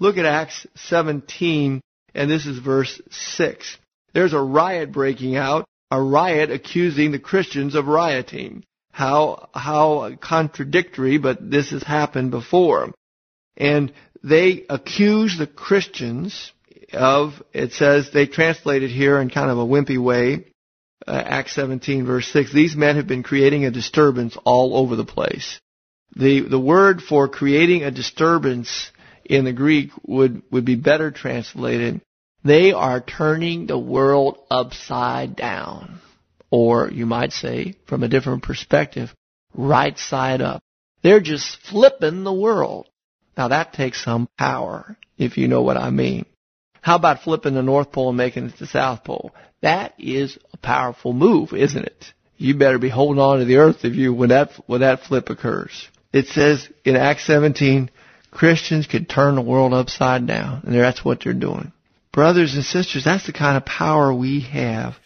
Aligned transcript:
Look 0.00 0.16
at 0.16 0.24
Acts 0.24 0.66
17, 0.76 1.82
and 2.14 2.30
this 2.30 2.46
is 2.46 2.58
verse 2.58 3.00
6. 3.10 3.76
There's 4.14 4.32
a 4.32 4.40
riot 4.40 4.92
breaking 4.92 5.36
out, 5.36 5.66
a 5.90 6.00
riot 6.00 6.50
accusing 6.50 7.12
the 7.12 7.18
Christians 7.18 7.74
of 7.74 7.86
rioting. 7.86 8.64
How, 8.92 9.48
how 9.54 10.16
contradictory, 10.20 11.18
but 11.18 11.50
this 11.50 11.70
has 11.70 11.82
happened 11.82 12.30
before. 12.30 12.92
And 13.56 13.92
they 14.24 14.64
accuse 14.68 15.38
the 15.38 15.46
Christians 15.46 16.52
of, 16.92 17.34
it 17.52 17.72
says, 17.72 18.10
they 18.10 18.26
translate 18.26 18.82
it 18.82 18.90
here 18.90 19.20
in 19.20 19.28
kind 19.28 19.50
of 19.50 19.58
a 19.58 19.66
wimpy 19.66 20.02
way, 20.02 20.46
uh, 21.06 21.12
Acts 21.12 21.54
17 21.54 22.06
verse 22.06 22.26
6, 22.28 22.52
these 22.52 22.74
men 22.74 22.96
have 22.96 23.06
been 23.06 23.22
creating 23.22 23.64
a 23.64 23.70
disturbance 23.70 24.36
all 24.44 24.76
over 24.76 24.96
the 24.96 25.04
place. 25.04 25.60
The, 26.16 26.40
the 26.40 26.58
word 26.58 27.02
for 27.02 27.28
creating 27.28 27.84
a 27.84 27.90
disturbance 27.90 28.90
in 29.30 29.44
the 29.44 29.52
Greek 29.52 29.90
would, 30.04 30.42
would 30.50 30.64
be 30.64 30.74
better 30.74 31.12
translated, 31.12 32.00
they 32.44 32.72
are 32.72 33.00
turning 33.00 33.66
the 33.66 33.78
world 33.78 34.38
upside 34.50 35.36
down. 35.36 36.00
Or 36.50 36.90
you 36.90 37.06
might 37.06 37.32
say, 37.32 37.76
from 37.86 38.02
a 38.02 38.08
different 38.08 38.42
perspective, 38.42 39.14
right 39.54 39.96
side 39.96 40.40
up. 40.40 40.64
They're 41.02 41.20
just 41.20 41.60
flipping 41.60 42.24
the 42.24 42.32
world. 42.32 42.88
Now 43.36 43.48
that 43.48 43.72
takes 43.72 44.02
some 44.02 44.28
power, 44.36 44.96
if 45.16 45.38
you 45.38 45.46
know 45.46 45.62
what 45.62 45.76
I 45.76 45.90
mean. 45.90 46.26
How 46.82 46.96
about 46.96 47.22
flipping 47.22 47.54
the 47.54 47.62
North 47.62 47.92
Pole 47.92 48.08
and 48.08 48.18
making 48.18 48.46
it 48.46 48.58
the 48.58 48.66
South 48.66 49.04
Pole? 49.04 49.30
That 49.62 49.94
is 49.96 50.36
a 50.52 50.56
powerful 50.56 51.12
move, 51.12 51.52
isn't 51.52 51.84
it? 51.84 52.04
You 52.36 52.56
better 52.56 52.78
be 52.78 52.88
holding 52.88 53.22
on 53.22 53.38
to 53.38 53.44
the 53.44 53.58
earth 53.58 53.84
if 53.84 53.94
you 53.94 54.12
when 54.12 54.30
that 54.30 54.50
when 54.66 54.80
that 54.80 55.02
flip 55.02 55.30
occurs. 55.30 55.88
It 56.12 56.26
says 56.26 56.68
in 56.84 56.96
Acts 56.96 57.26
17, 57.26 57.90
Christians 58.30 58.86
could 58.86 59.08
turn 59.08 59.34
the 59.34 59.42
world 59.42 59.74
upside 59.74 60.26
down, 60.26 60.62
and 60.64 60.74
that's 60.74 61.04
what 61.04 61.20
they're 61.20 61.32
doing. 61.32 61.72
Brothers 62.12 62.54
and 62.54 62.64
sisters, 62.64 63.04
that's 63.04 63.26
the 63.26 63.32
kind 63.32 63.56
of 63.56 63.64
power 63.64 64.12
we 64.12 64.40
have. 64.40 64.98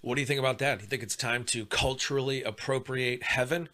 What 0.00 0.16
do 0.16 0.20
you 0.20 0.26
think 0.26 0.40
about 0.40 0.58
that? 0.58 0.78
Do 0.78 0.84
you 0.84 0.88
think 0.88 1.02
it's 1.02 1.16
time 1.16 1.44
to 1.44 1.66
culturally 1.66 2.42
appropriate 2.42 3.22
heaven? 3.22 3.68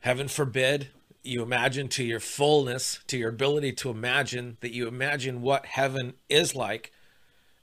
Heaven 0.00 0.28
forbid 0.28 0.88
you 1.22 1.42
imagine 1.42 1.88
to 1.88 2.04
your 2.04 2.20
fullness, 2.20 3.00
to 3.06 3.18
your 3.18 3.28
ability 3.28 3.72
to 3.72 3.90
imagine, 3.90 4.56
that 4.60 4.72
you 4.72 4.88
imagine 4.88 5.42
what 5.42 5.66
heaven 5.66 6.14
is 6.28 6.54
like, 6.54 6.92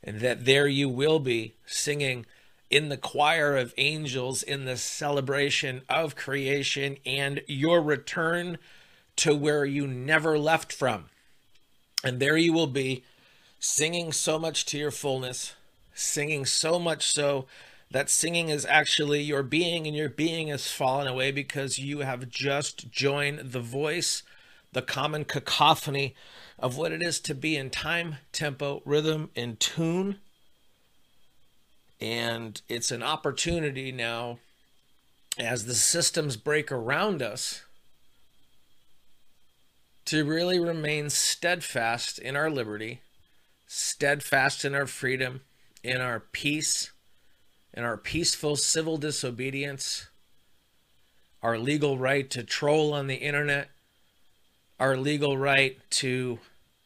and 0.03 0.19
that 0.19 0.45
there 0.45 0.67
you 0.67 0.89
will 0.89 1.19
be 1.19 1.55
singing 1.65 2.25
in 2.69 2.89
the 2.89 2.97
choir 2.97 3.55
of 3.55 3.73
angels 3.77 4.43
in 4.43 4.65
the 4.65 4.77
celebration 4.77 5.81
of 5.89 6.15
creation 6.15 6.97
and 7.05 7.41
your 7.47 7.81
return 7.81 8.57
to 9.17 9.35
where 9.35 9.65
you 9.65 9.87
never 9.87 10.37
left 10.37 10.71
from. 10.71 11.05
And 12.03 12.19
there 12.19 12.37
you 12.37 12.53
will 12.53 12.67
be 12.67 13.03
singing 13.59 14.11
so 14.11 14.39
much 14.39 14.65
to 14.67 14.77
your 14.77 14.91
fullness, 14.91 15.55
singing 15.93 16.45
so 16.45 16.79
much 16.79 17.11
so 17.11 17.47
that 17.89 18.09
singing 18.09 18.49
is 18.49 18.65
actually 18.65 19.21
your 19.21 19.43
being, 19.43 19.87
and 19.87 19.95
your 19.95 20.09
being 20.09 20.49
has 20.49 20.71
fallen 20.71 21.07
away 21.07 21.31
because 21.31 21.79
you 21.79 21.99
have 21.99 22.29
just 22.29 22.91
joined 22.91 23.51
the 23.51 23.59
voice, 23.59 24.23
the 24.73 24.81
common 24.81 25.25
cacophony 25.25 26.15
of 26.59 26.77
what 26.77 26.91
it 26.91 27.01
is 27.01 27.19
to 27.21 27.33
be 27.33 27.55
in 27.55 27.69
time, 27.69 28.17
tempo, 28.31 28.81
rhythm, 28.85 29.29
and 29.35 29.59
tune. 29.59 30.17
And 31.99 32.61
it's 32.67 32.91
an 32.91 33.01
opportunity 33.01 33.91
now 33.91 34.39
as 35.39 35.65
the 35.65 35.75
systems 35.75 36.35
break 36.35 36.71
around 36.71 37.21
us 37.21 37.63
to 40.07 40.25
really 40.25 40.59
remain 40.59 41.09
steadfast 41.09 42.19
in 42.19 42.35
our 42.35 42.49
liberty, 42.49 43.01
steadfast 43.67 44.65
in 44.65 44.75
our 44.75 44.87
freedom, 44.87 45.41
in 45.83 46.01
our 46.01 46.19
peace 46.19 46.91
in 47.77 47.83
our 47.83 47.95
peaceful 47.95 48.55
civil 48.55 48.97
disobedience, 48.97 50.07
our 51.43 51.59
legal 51.59 51.99
right 51.99 52.27
to 52.31 52.43
troll 52.43 52.91
on 52.91 53.05
the 53.05 53.17
internet, 53.17 53.69
our 54.79 54.97
legal 54.97 55.37
right 55.37 55.77
to 55.91 56.39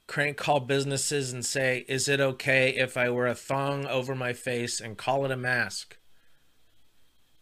crank 0.07 0.35
call 0.35 0.59
businesses 0.59 1.31
and 1.31 1.45
say, 1.45 1.85
Is 1.87 2.09
it 2.09 2.19
okay 2.19 2.71
if 2.71 2.97
I 2.97 3.09
wear 3.09 3.27
a 3.27 3.33
thong 3.33 3.85
over 3.85 4.13
my 4.13 4.33
face 4.33 4.81
and 4.81 4.97
call 4.97 5.23
it 5.23 5.31
a 5.31 5.37
mask? 5.37 5.95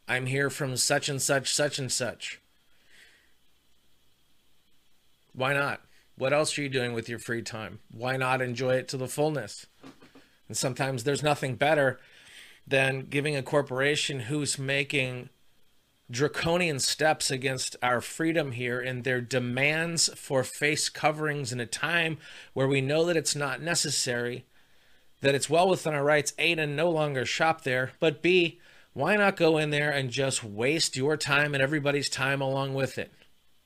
I'm 0.07 0.27
here 0.27 0.51
from 0.51 0.77
such 0.77 1.09
and 1.09 1.19
such, 1.19 1.51
such 1.51 1.79
and 1.79 1.91
such. 1.91 2.39
Why 5.39 5.53
not? 5.53 5.79
What 6.17 6.33
else 6.33 6.57
are 6.57 6.61
you 6.61 6.67
doing 6.67 6.91
with 6.91 7.07
your 7.07 7.17
free 7.17 7.41
time? 7.41 7.79
Why 7.89 8.17
not 8.17 8.41
enjoy 8.41 8.75
it 8.75 8.89
to 8.89 8.97
the 8.97 9.07
fullness? 9.07 9.67
And 10.49 10.57
sometimes 10.57 11.05
there's 11.05 11.23
nothing 11.23 11.55
better 11.55 11.97
than 12.67 13.05
giving 13.09 13.37
a 13.37 13.41
corporation 13.41 14.21
who's 14.21 14.59
making 14.59 15.29
draconian 16.11 16.79
steps 16.79 17.31
against 17.31 17.77
our 17.81 18.01
freedom 18.01 18.51
here 18.51 18.81
and 18.81 19.05
their 19.05 19.21
demands 19.21 20.09
for 20.13 20.43
face 20.43 20.89
coverings 20.89 21.53
in 21.53 21.61
a 21.61 21.65
time 21.65 22.17
where 22.51 22.67
we 22.67 22.81
know 22.81 23.05
that 23.05 23.15
it's 23.15 23.33
not 23.33 23.61
necessary, 23.61 24.43
that 25.21 25.35
it's 25.35 25.49
well 25.49 25.69
within 25.69 25.93
our 25.93 26.03
rights, 26.03 26.33
A, 26.37 26.53
to 26.55 26.67
no 26.67 26.89
longer 26.89 27.23
shop 27.25 27.61
there, 27.61 27.93
but 28.01 28.21
B, 28.21 28.59
why 28.91 29.15
not 29.15 29.37
go 29.37 29.57
in 29.57 29.69
there 29.69 29.89
and 29.89 30.09
just 30.09 30.43
waste 30.43 30.97
your 30.97 31.15
time 31.15 31.53
and 31.53 31.63
everybody's 31.63 32.09
time 32.09 32.41
along 32.41 32.73
with 32.73 32.97
it? 32.97 33.13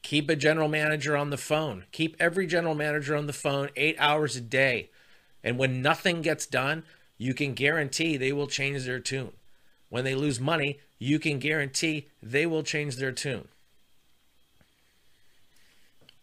Keep 0.04 0.30
a 0.30 0.36
general 0.36 0.68
manager 0.68 1.18
on 1.18 1.30
the 1.32 1.38
phone. 1.38 1.86
Keep 1.92 2.18
every 2.20 2.46
general 2.46 2.76
manager 2.76 3.16
on 3.16 3.26
the 3.26 3.34
phone 3.34 3.70
eight 3.76 3.96
hours 3.98 4.36
a 4.36 4.42
day. 4.42 4.90
And 5.44 5.58
when 5.58 5.82
nothing 5.82 6.22
gets 6.22 6.46
done, 6.46 6.84
you 7.18 7.34
can 7.34 7.54
guarantee 7.54 8.18
they 8.18 8.34
will 8.34 8.48
change 8.48 8.86
their 8.86 9.00
tune. 9.00 9.32
When 9.90 10.04
they 10.04 10.14
lose 10.14 10.40
money, 10.40 10.80
you 11.00 11.20
can 11.20 11.40
guarantee 11.40 12.08
they 12.22 12.46
will 12.46 12.64
change 12.64 12.98
their 12.98 13.12
tune. 13.12 13.48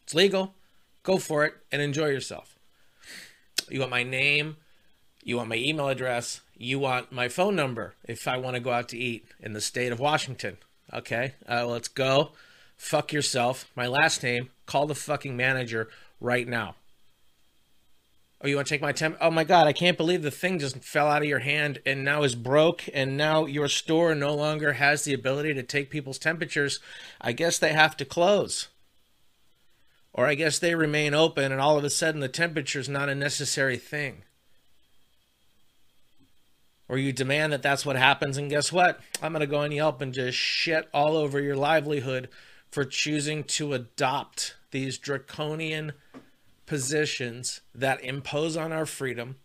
It's 0.04 0.14
legal. 0.14 0.54
Go 1.02 1.18
for 1.18 1.44
it 1.44 1.54
and 1.72 1.80
enjoy 1.80 2.08
yourself. 2.08 2.56
You 3.70 3.80
want 3.80 3.90
my 3.90 4.02
name, 4.02 4.56
you 5.22 5.36
want 5.36 5.48
my 5.48 5.56
email 5.56 5.88
address, 5.88 6.40
you 6.56 6.78
want 6.78 7.12
my 7.12 7.28
phone 7.28 7.56
number 7.56 7.94
if 8.06 8.26
I 8.26 8.36
want 8.36 8.54
to 8.54 8.60
go 8.60 8.72
out 8.72 8.88
to 8.90 8.98
eat 8.98 9.26
in 9.38 9.52
the 9.52 9.60
state 9.60 9.92
of 9.92 10.00
Washington. 10.00 10.58
Okay, 10.92 11.34
uh, 11.48 11.66
let's 11.66 11.88
go. 11.88 12.32
Fuck 12.80 13.12
yourself. 13.12 13.70
My 13.76 13.86
last 13.86 14.22
name. 14.22 14.48
Call 14.64 14.86
the 14.86 14.94
fucking 14.94 15.36
manager 15.36 15.90
right 16.18 16.48
now. 16.48 16.76
Oh, 18.40 18.48
you 18.48 18.56
want 18.56 18.68
to 18.68 18.74
take 18.74 18.80
my 18.80 18.90
temp? 18.90 19.18
Oh 19.20 19.30
my 19.30 19.44
God, 19.44 19.66
I 19.66 19.74
can't 19.74 19.98
believe 19.98 20.22
the 20.22 20.30
thing 20.30 20.58
just 20.58 20.82
fell 20.82 21.06
out 21.06 21.20
of 21.20 21.28
your 21.28 21.40
hand 21.40 21.80
and 21.84 22.02
now 22.02 22.22
is 22.22 22.34
broke, 22.34 22.84
and 22.94 23.18
now 23.18 23.44
your 23.44 23.68
store 23.68 24.14
no 24.14 24.34
longer 24.34 24.72
has 24.72 25.04
the 25.04 25.12
ability 25.12 25.52
to 25.54 25.62
take 25.62 25.90
people's 25.90 26.18
temperatures. 26.18 26.80
I 27.20 27.32
guess 27.32 27.58
they 27.58 27.74
have 27.74 27.98
to 27.98 28.06
close. 28.06 28.68
Or 30.14 30.26
I 30.26 30.34
guess 30.34 30.58
they 30.58 30.74
remain 30.74 31.12
open, 31.12 31.52
and 31.52 31.60
all 31.60 31.76
of 31.76 31.84
a 31.84 31.90
sudden 31.90 32.22
the 32.22 32.28
temperature 32.28 32.80
is 32.80 32.88
not 32.88 33.10
a 33.10 33.14
necessary 33.14 33.76
thing. 33.76 34.22
Or 36.88 36.96
you 36.96 37.12
demand 37.12 37.52
that 37.52 37.62
that's 37.62 37.84
what 37.84 37.96
happens, 37.96 38.38
and 38.38 38.48
guess 38.48 38.72
what? 38.72 39.00
I'm 39.22 39.32
going 39.32 39.40
to 39.40 39.46
go 39.46 39.58
on 39.58 39.70
Yelp 39.70 40.00
and 40.00 40.14
just 40.14 40.38
shit 40.38 40.88
all 40.94 41.14
over 41.14 41.40
your 41.40 41.56
livelihood 41.56 42.30
for 42.70 42.84
choosing 42.84 43.44
to 43.44 43.72
adopt 43.72 44.54
these 44.70 44.98
draconian 44.98 45.92
positions 46.66 47.60
that 47.74 48.02
impose 48.02 48.56
on 48.56 48.72
our 48.72 48.86
freedom, 48.86 49.36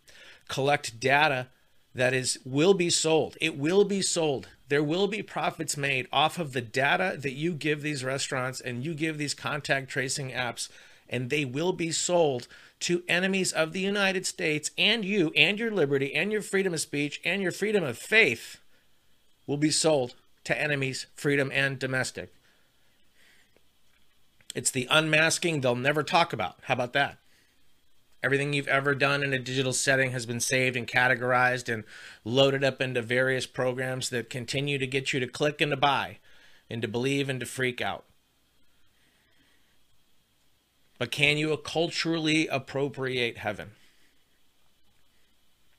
collect 0.48 1.00
data 1.00 1.48
that 1.94 2.14
is 2.14 2.38
will 2.44 2.74
be 2.74 2.90
sold. 2.90 3.36
It 3.40 3.56
will 3.56 3.84
be 3.84 4.02
sold. 4.02 4.48
There 4.68 4.84
will 4.84 5.08
be 5.08 5.22
profits 5.22 5.76
made 5.76 6.06
off 6.12 6.38
of 6.38 6.52
the 6.52 6.60
data 6.60 7.16
that 7.18 7.32
you 7.32 7.52
give 7.54 7.82
these 7.82 8.04
restaurants 8.04 8.60
and 8.60 8.84
you 8.84 8.94
give 8.94 9.18
these 9.18 9.34
contact 9.34 9.88
tracing 9.88 10.30
apps 10.30 10.68
and 11.08 11.30
they 11.30 11.44
will 11.44 11.72
be 11.72 11.90
sold 11.90 12.48
to 12.80 13.02
enemies 13.08 13.52
of 13.52 13.72
the 13.72 13.80
United 13.80 14.26
States 14.26 14.70
and 14.76 15.04
you 15.04 15.32
and 15.34 15.58
your 15.58 15.70
liberty 15.70 16.14
and 16.14 16.30
your 16.30 16.42
freedom 16.42 16.74
of 16.74 16.80
speech 16.80 17.20
and 17.24 17.40
your 17.40 17.52
freedom 17.52 17.82
of 17.82 17.96
faith 17.96 18.58
will 19.46 19.56
be 19.56 19.70
sold 19.70 20.14
to 20.44 20.60
enemies, 20.60 21.06
freedom 21.14 21.50
and 21.52 21.78
domestic. 21.78 22.32
It's 24.56 24.70
the 24.70 24.88
unmasking 24.90 25.60
they'll 25.60 25.74
never 25.74 26.02
talk 26.02 26.32
about. 26.32 26.56
How 26.62 26.72
about 26.72 26.94
that? 26.94 27.18
Everything 28.22 28.54
you've 28.54 28.66
ever 28.68 28.94
done 28.94 29.22
in 29.22 29.34
a 29.34 29.38
digital 29.38 29.74
setting 29.74 30.12
has 30.12 30.24
been 30.24 30.40
saved 30.40 30.78
and 30.78 30.88
categorized 30.88 31.70
and 31.72 31.84
loaded 32.24 32.64
up 32.64 32.80
into 32.80 33.02
various 33.02 33.46
programs 33.46 34.08
that 34.08 34.30
continue 34.30 34.78
to 34.78 34.86
get 34.86 35.12
you 35.12 35.20
to 35.20 35.26
click 35.26 35.60
and 35.60 35.72
to 35.72 35.76
buy 35.76 36.20
and 36.70 36.80
to 36.80 36.88
believe 36.88 37.28
and 37.28 37.38
to 37.40 37.44
freak 37.44 37.82
out. 37.82 38.06
But 40.98 41.10
can 41.10 41.36
you 41.36 41.54
culturally 41.58 42.48
appropriate 42.48 43.36
heaven? 43.36 43.72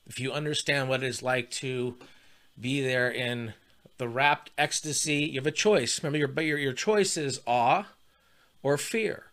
If 0.06 0.20
you 0.20 0.32
understand 0.32 0.88
what 0.88 1.02
it 1.02 1.08
is 1.08 1.24
like 1.24 1.50
to 1.50 1.96
be 2.60 2.82
there 2.82 3.10
in 3.10 3.56
the 3.98 4.08
rapt 4.08 4.52
ecstasy, 4.56 5.24
you 5.24 5.40
have 5.40 5.48
a 5.48 5.52
choice. 5.52 6.04
Remember, 6.04 6.20
your, 6.20 6.44
your, 6.44 6.60
your 6.60 6.74
choice 6.74 7.18
is 7.18 7.42
awe 7.48 7.88
or 8.64 8.78
fear. 8.78 9.32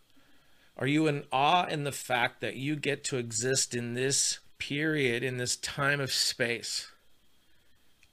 Are 0.77 0.87
you 0.87 1.07
in 1.07 1.23
awe 1.31 1.65
in 1.65 1.83
the 1.83 1.91
fact 1.91 2.41
that 2.41 2.57
you 2.57 2.75
get 2.75 3.03
to 3.05 3.17
exist 3.17 3.73
in 3.73 3.93
this 3.93 4.39
period, 4.57 5.23
in 5.23 5.37
this 5.37 5.55
time 5.55 6.01
of 6.01 6.11
space, 6.11 6.91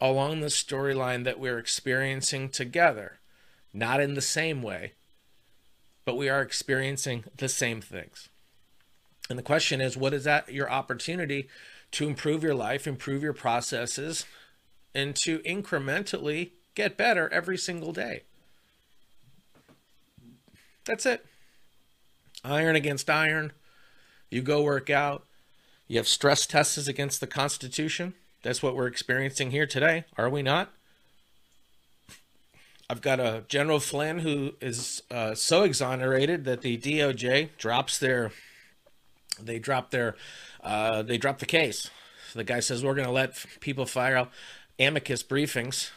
along 0.00 0.40
the 0.40 0.46
storyline 0.46 1.24
that 1.24 1.40
we're 1.40 1.58
experiencing 1.58 2.48
together? 2.48 3.18
Not 3.72 4.00
in 4.00 4.14
the 4.14 4.20
same 4.20 4.62
way, 4.62 4.92
but 6.04 6.16
we 6.16 6.28
are 6.28 6.42
experiencing 6.42 7.24
the 7.36 7.48
same 7.48 7.80
things. 7.80 8.28
And 9.28 9.38
the 9.38 9.42
question 9.42 9.80
is 9.80 9.96
what 9.96 10.14
is 10.14 10.24
that 10.24 10.52
your 10.52 10.70
opportunity 10.70 11.48
to 11.92 12.06
improve 12.06 12.42
your 12.42 12.54
life, 12.54 12.86
improve 12.86 13.22
your 13.22 13.32
processes, 13.32 14.24
and 14.94 15.16
to 15.16 15.38
incrementally 15.40 16.50
get 16.74 16.96
better 16.96 17.28
every 17.32 17.58
single 17.58 17.92
day? 17.92 18.22
That's 20.84 21.06
it. 21.06 21.24
Iron 22.44 22.76
against 22.76 23.08
iron. 23.08 23.52
You 24.30 24.42
go 24.42 24.62
work 24.62 24.90
out. 24.90 25.24
You 25.86 25.98
have 25.98 26.08
stress 26.08 26.46
tests 26.46 26.88
against 26.88 27.20
the 27.20 27.26
Constitution. 27.26 28.14
That's 28.42 28.62
what 28.62 28.74
we're 28.74 28.86
experiencing 28.86 29.52
here 29.52 29.66
today, 29.66 30.04
are 30.16 30.28
we 30.28 30.42
not? 30.42 30.72
I've 32.90 33.00
got 33.00 33.20
a 33.20 33.44
General 33.48 33.78
Flynn 33.78 34.18
who 34.18 34.54
is 34.60 35.02
uh, 35.10 35.34
so 35.34 35.62
exonerated 35.62 36.44
that 36.44 36.60
the 36.62 36.76
DOJ 36.76 37.50
drops 37.56 37.98
their 37.98 38.32
they 39.40 39.58
drop 39.58 39.90
their 39.90 40.14
uh, 40.62 41.02
they 41.02 41.16
drop 41.16 41.38
the 41.38 41.46
case. 41.46 41.90
The 42.34 42.44
guy 42.44 42.60
says 42.60 42.84
we're 42.84 42.94
going 42.94 43.06
to 43.06 43.12
let 43.12 43.44
people 43.60 43.86
fire 43.86 44.28
amicus 44.78 45.22
briefings 45.22 45.90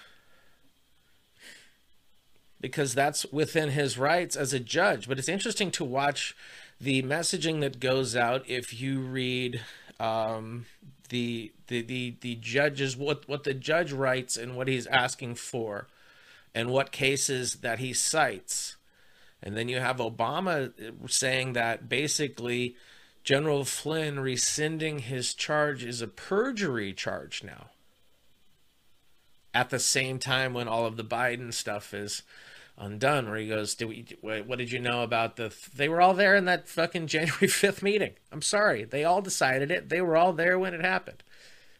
because 2.66 2.96
that's 2.96 3.28
within 3.32 3.70
his 3.70 3.96
rights 3.96 4.36
as 4.36 4.52
a 4.52 4.60
judge. 4.60 5.08
But 5.08 5.20
it's 5.20 5.30
interesting 5.30 5.70
to 5.70 5.84
watch 5.84 6.36
the 6.82 7.04
messaging 7.04 7.60
that 7.60 7.80
goes 7.80 8.16
out 8.16 8.42
if 8.50 8.82
you 8.82 9.02
read 9.02 9.62
um, 10.00 10.66
the, 11.10 11.52
the 11.68 11.84
the 11.84 12.16
the 12.22 12.34
judges 12.34 12.98
what 12.98 13.30
what 13.30 13.44
the 13.44 13.54
judge 13.54 13.92
writes 13.92 14.36
and 14.36 14.58
what 14.58 14.68
he's 14.68 14.88
asking 14.88 15.36
for, 15.36 15.86
and 16.56 16.72
what 16.72 16.92
cases 16.92 17.58
that 17.58 17.78
he 17.78 17.94
cites, 17.94 18.78
and 19.44 19.56
then 19.56 19.70
you 19.70 19.80
have 19.80 19.98
Obama 19.98 20.74
saying 21.08 21.54
that 21.54 21.88
basically 21.88 22.76
General 23.24 23.64
Flynn 23.64 24.20
rescinding 24.20 25.00
his 25.00 25.36
charge 25.36 25.84
is 25.84 26.02
a 26.02 26.08
perjury 26.08 26.94
charge 26.94 27.44
now. 27.44 27.68
At 29.54 29.70
the 29.70 29.80
same 29.80 30.18
time, 30.18 30.56
when 30.56 30.68
all 30.68 30.88
of 30.88 30.98
the 30.98 31.04
Biden 31.04 31.54
stuff 31.54 31.94
is 31.94 32.24
undone, 32.78 33.30
where 33.30 33.38
he 33.38 33.48
goes, 33.48 33.76
"Did 33.76 33.88
we? 34.22 34.42
What 34.42 34.60
did 34.60 34.72
you 34.72 34.80
know 34.80 35.04
about 35.04 35.36
the? 35.36 35.54
They 35.76 35.90
were 35.90 36.02
all 36.02 36.14
there 36.14 36.36
in 36.36 36.46
that 36.46 36.68
fucking 36.68 37.08
January 37.16 37.48
fifth 37.48 37.82
meeting. 37.84 38.14
I'm 38.32 38.42
sorry, 38.42 38.84
they 38.84 39.04
all 39.04 39.22
decided 39.22 39.72
it. 39.72 39.90
They 39.90 40.02
were 40.02 40.18
all 40.18 40.34
there 40.34 40.60
when 40.60 40.74
it 40.74 40.82
happened. 40.82 41.24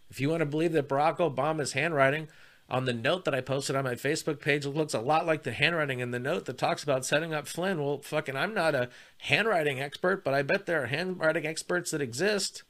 If 0.10 0.20
you 0.20 0.30
want 0.30 0.42
to 0.42 0.46
believe 0.46 0.72
that 0.74 0.88
Barack 0.88 1.18
Obama's 1.18 1.74
handwriting 1.74 2.28
on 2.70 2.86
the 2.86 2.94
note 2.94 3.26
that 3.26 3.36
I 3.36 3.42
posted 3.42 3.76
on 3.76 3.84
my 3.84 3.94
Facebook 3.94 4.40
page 4.40 4.66
looks 4.66 4.94
a 4.94 5.00
lot 5.00 5.26
like 5.26 5.44
the 5.44 5.52
handwriting 5.52 6.00
in 6.00 6.12
the 6.12 6.20
note 6.20 6.46
that 6.46 6.58
talks 6.58 6.84
about 6.84 7.06
setting 7.06 7.34
up 7.34 7.48
Flynn. 7.48 7.84
Well, 7.84 8.00
fucking, 8.00 8.36
I'm 8.36 8.54
not 8.54 8.74
a 8.74 8.90
handwriting 9.20 9.80
expert, 9.80 10.24
but 10.24 10.34
I 10.34 10.42
bet 10.42 10.66
there 10.66 10.84
are 10.84 10.88
handwriting 10.88 11.46
experts 11.46 11.92
that 11.92 12.02
exist. 12.02 12.64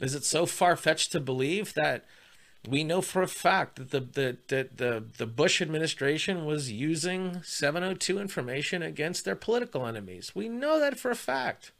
Is 0.00 0.14
it 0.14 0.24
so 0.24 0.46
far 0.46 0.76
fetched 0.76 1.12
to 1.12 1.20
believe 1.20 1.74
that 1.74 2.04
we 2.68 2.84
know 2.84 3.00
for 3.00 3.22
a 3.22 3.28
fact 3.28 3.76
that 3.76 3.90
the, 3.90 4.00
the, 4.00 4.36
the, 4.48 4.68
the, 4.74 5.04
the 5.18 5.26
Bush 5.26 5.60
administration 5.62 6.44
was 6.44 6.70
using 6.70 7.42
702 7.42 8.18
information 8.18 8.82
against 8.82 9.24
their 9.24 9.36
political 9.36 9.86
enemies? 9.86 10.32
We 10.34 10.48
know 10.48 10.78
that 10.78 10.98
for 10.98 11.10
a 11.10 11.16
fact. 11.16 11.72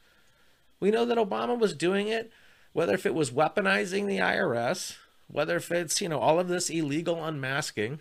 We 0.80 0.90
know 0.90 1.04
that 1.04 1.18
Obama 1.18 1.58
was 1.58 1.74
doing 1.74 2.08
it, 2.08 2.32
whether 2.72 2.94
if 2.94 3.06
it 3.06 3.14
was 3.14 3.30
weaponizing 3.30 4.06
the 4.06 4.18
IRS 4.18 4.96
whether 5.28 5.56
if 5.56 5.70
it's, 5.70 6.00
you 6.00 6.08
know, 6.08 6.18
all 6.18 6.40
of 6.40 6.48
this 6.48 6.70
illegal 6.70 7.24
unmasking. 7.24 8.00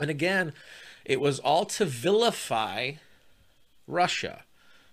And 0.00 0.10
again, 0.10 0.52
it 1.04 1.20
was 1.20 1.38
all 1.40 1.64
to 1.66 1.84
vilify 1.84 2.92
Russia, 3.86 4.44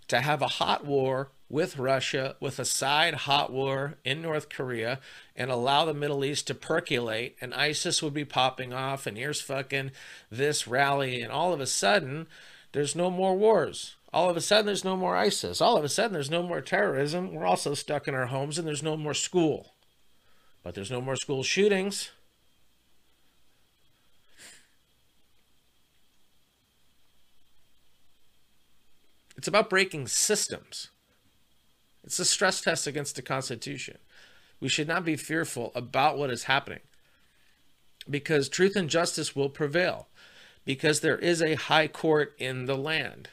to 0.08 0.22
have 0.22 0.42
a 0.42 0.48
hot 0.48 0.86
war 0.86 1.30
with 1.54 1.78
Russia, 1.78 2.36
with 2.40 2.58
a 2.58 2.66
side 2.66 3.14
hot 3.14 3.54
war 3.54 3.94
in 4.04 4.24
North 4.24 4.50
Korea, 4.50 5.00
and 5.36 5.52
allow 5.52 5.86
the 5.86 5.94
Middle 5.94 6.26
East 6.26 6.48
to 6.48 6.56
percolate, 6.56 7.36
and 7.40 7.54
ISIS 7.54 8.02
would 8.02 8.14
be 8.14 8.26
popping 8.26 8.74
off, 8.74 9.06
and 9.06 9.20
here's 9.20 9.40
fucking 9.40 9.92
this 10.32 10.68
rally, 10.68 11.22
and 11.22 11.32
all 11.32 11.54
of 11.54 11.62
a 11.62 11.68
sudden, 11.68 12.26
there's 12.72 12.96
no 12.96 13.12
more 13.12 13.38
wars. 13.38 13.94
All 14.12 14.32
of 14.32 14.36
a 14.36 14.42
sudden, 14.42 14.66
there's 14.66 14.84
no 14.84 14.98
more 14.98 15.16
ISIS. 15.16 15.62
All 15.62 15.78
of 15.78 15.84
a 15.84 15.90
sudden, 15.90 16.14
there's 16.14 16.32
no 16.32 16.42
more 16.42 16.60
terrorism. 16.60 17.36
We're 17.36 17.46
also 17.46 17.76
stuck 17.76 18.08
in 18.08 18.16
our 18.16 18.26
homes, 18.26 18.58
and 18.58 18.68
there's 18.68 18.82
no 18.82 18.98
more 18.98 19.14
school. 19.14 19.76
But 20.64 20.74
there's 20.74 20.90
no 20.90 21.02
more 21.02 21.16
school 21.16 21.44
shootings. 21.44 22.10
It's 29.38 29.48
about 29.48 29.70
breaking 29.70 30.08
systems. 30.08 30.90
It's 32.04 32.20
a 32.20 32.26
stress 32.26 32.62
test 32.62 32.88
against 32.88 33.16
the 33.16 33.22
Constitution. 33.22 33.98
We 34.60 34.70
should 34.70 34.88
not 34.88 35.06
be 35.06 35.16
fearful 35.16 35.72
about 35.76 36.18
what 36.18 36.30
is 36.30 36.44
happening 36.44 36.82
because 38.10 38.50
truth 38.50 38.76
and 38.76 38.90
justice 38.90 39.36
will 39.36 39.50
prevail 39.50 40.08
because 40.66 41.00
there 41.00 41.18
is 41.18 41.42
a 41.42 41.56
high 41.56 41.88
court 41.88 42.34
in 42.38 42.66
the 42.66 42.78
land 42.78 43.30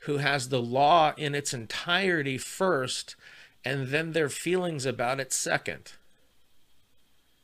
who 0.00 0.18
has 0.18 0.48
the 0.48 0.60
law 0.60 1.14
in 1.16 1.34
its 1.34 1.54
entirety 1.54 2.36
first 2.36 3.16
and 3.64 3.88
then 3.88 4.12
their 4.12 4.28
feelings 4.28 4.84
about 4.84 5.20
it 5.20 5.32
second. 5.32 5.92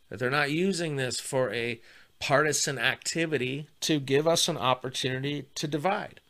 That 0.08 0.19
they're 0.19 0.28
not 0.31 0.50
using 0.50 0.96
this 0.96 1.19
for 1.20 1.52
a 1.55 1.81
partisan 2.19 2.78
activity 2.78 3.69
to 3.81 3.99
give 3.99 4.28
us 4.28 4.49
an 4.49 4.58
opportunity 4.58 5.46
to 5.55 5.67
divide. 5.67 6.20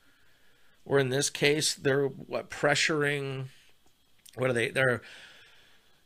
Or 0.90 0.98
in 0.98 1.10
this 1.10 1.30
case, 1.30 1.72
they're 1.72 2.08
what 2.08 2.50
pressuring 2.50 3.44
what 4.34 4.50
are 4.50 4.52
they? 4.52 4.70
They're 4.70 5.02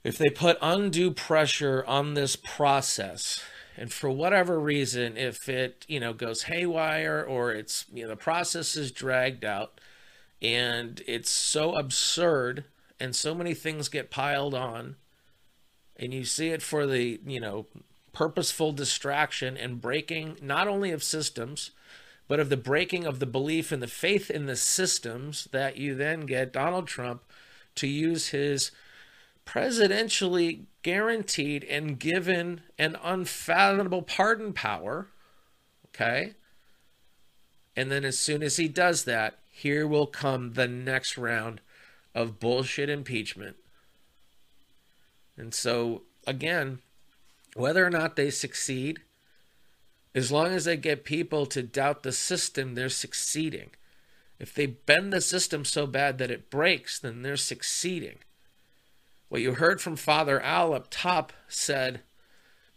if 0.05 0.19
they 0.19 0.29
put 0.29 0.59
undue 0.61 1.11
pressure 1.11 1.83
on 1.87 2.13
this 2.13 2.37
process 2.37 3.43
and 3.79 3.91
for 3.91 4.11
whatever 4.11 4.61
reason 4.61 5.17
if 5.17 5.49
it 5.49 5.87
you 5.89 5.99
know 5.99 6.13
goes 6.13 6.43
haywire 6.43 7.25
or 7.27 7.51
it's 7.51 7.87
you 7.95 8.03
know 8.03 8.11
the 8.11 8.17
process 8.17 8.77
is 8.77 8.93
dragged 8.93 9.43
out 9.43 9.81
and 10.43 11.01
it's 11.07 11.31
so 11.31 11.75
absurd 11.75 12.65
and 13.01 13.17
so 13.17 13.35
many 13.35 13.55
things 13.55 13.89
get 13.89 14.11
piled 14.11 14.55
on 14.55 14.97
and 15.97 16.13
you 16.13 16.27
see 16.27 16.51
it 16.51 16.61
for 16.61 16.87
the 16.87 17.19
you 17.25 17.41
know 17.41 17.65
purposeful 18.13 18.71
distraction 18.71 19.57
and 19.57 19.81
breaking 19.81 20.37
not 20.43 20.69
only 20.69 20.91
of 20.91 21.03
systems 21.03 21.71
but 22.29 22.41
of 22.41 22.49
the 22.49 22.57
breaking 22.57 23.05
of 23.05 23.19
the 23.19 23.27
belief 23.27 23.71
and 23.73 23.83
the 23.83 23.87
faith 23.87 24.31
in 24.31 24.47
the 24.47 24.57
systems 24.57 25.49
that 25.53 25.77
you 25.77 25.95
then 25.95 26.21
get 26.27 26.53
Donald 26.53 26.87
Trump 26.87 27.23
to 27.75 27.87
use 27.87 28.29
his 28.29 28.71
presidentially 29.47 30.65
guaranteed 30.83 31.65
and 31.65 31.99
given 31.99 32.63
an 32.79 32.97
unfathomable 33.03 34.03
pardon 34.03 34.53
power 34.53 35.09
okay 35.89 36.33
and 37.77 37.91
then 37.91 38.05
as 38.05 38.19
soon 38.19 38.43
as 38.43 38.57
he 38.57 38.69
does 38.69 39.05
that 39.05 39.39
here 39.57 39.87
will 39.87 40.07
come 40.07 40.55
the 40.55 40.67
next 40.67 41.17
round 41.17 41.61
of 42.13 42.41
bullshit 42.41 42.89
impeachment. 42.89 43.57
And 45.37 45.55
so, 45.55 46.03
again, 46.27 46.81
whether 47.55 47.87
or 47.87 47.91
not 47.91 48.17
they 48.17 48.31
succeed, 48.31 49.01
as 50.15 50.31
long 50.31 50.49
as 50.49 50.65
they 50.65 50.77
get 50.77 51.05
people 51.05 51.47
to 51.47 51.63
doubt 51.63 52.03
the 52.03 52.13
system, 52.13 52.75
they're 52.75 52.89
succeeding. 52.89 53.71
If 54.39 54.55
they 54.55 54.67
bend 54.67 55.13
the 55.13 55.21
system 55.21 55.65
so 55.65 55.87
bad 55.87 56.19
that 56.19 56.31
it 56.31 56.51
breaks, 56.51 56.99
then 56.99 57.23
they're 57.23 57.37
succeeding. 57.37 58.19
What 59.29 59.41
you 59.41 59.55
heard 59.55 59.81
from 59.81 59.97
Father 59.97 60.41
Al 60.41 60.75
up 60.75 60.89
top 60.91 61.33
said 61.49 62.03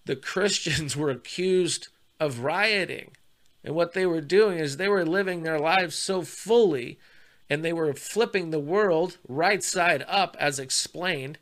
the 0.06 0.16
Christians 0.16 0.96
were 0.96 1.12
accused 1.12 1.90
of 2.20 2.40
rioting. 2.40 3.12
And 3.64 3.76
what 3.76 3.94
they 3.94 4.06
were 4.06 4.22
doing 4.22 4.58
is 4.60 4.78
they 4.78 4.88
were 4.88 5.06
living 5.06 5.44
their 5.44 5.60
lives 5.60 5.96
so 5.96 6.22
fully 6.22 6.98
and 7.50 7.64
they 7.64 7.74
were 7.74 7.94
flipping 7.94 8.50
the 8.50 8.60
world 8.60 9.18
right 9.28 9.64
side 9.64 10.04
up 10.08 10.36
as 10.40 10.60
explained, 10.60 11.38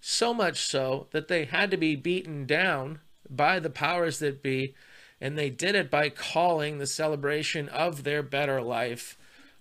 so 0.00 0.32
much 0.32 0.60
so 0.60 1.08
that 1.10 1.28
they 1.28 1.44
had 1.44 1.70
to 1.70 1.76
be 1.76 1.96
beaten 1.96 2.46
down 2.46 3.00
by 3.28 3.58
the 3.58 3.70
powers 3.70 4.18
that 4.20 4.42
be, 4.42 4.74
and 5.20 5.36
they 5.36 5.50
did 5.50 5.74
it 5.74 5.90
by 5.90 6.08
calling 6.10 6.78
the 6.78 6.86
celebration 6.86 7.68
of 7.68 8.04
their 8.04 8.22
better 8.22 8.62
life 8.62 9.16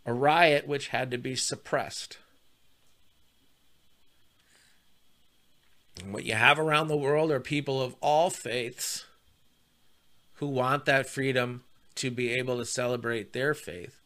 a 0.06 0.14
riot 0.14 0.68
which 0.68 0.90
had 0.90 1.12
to 1.12 1.18
be 1.18 1.36
suppressed. 1.36 2.18
And 6.02 6.14
what 6.14 6.26
you 6.26 6.34
have 6.34 6.60
around 6.60 6.88
the 6.88 6.96
world 6.98 7.32
are 7.32 7.40
people 7.40 7.82
of 7.82 7.96
all 8.02 8.30
faiths 8.30 9.06
who 10.36 10.48
want 10.48 10.86
that 10.86 11.10
freedom 11.10 11.64
to 11.96 12.12
be 12.12 12.34
able 12.34 12.58
to 12.58 12.66
celebrate 12.66 13.34
their 13.34 13.54
faith 13.54 14.00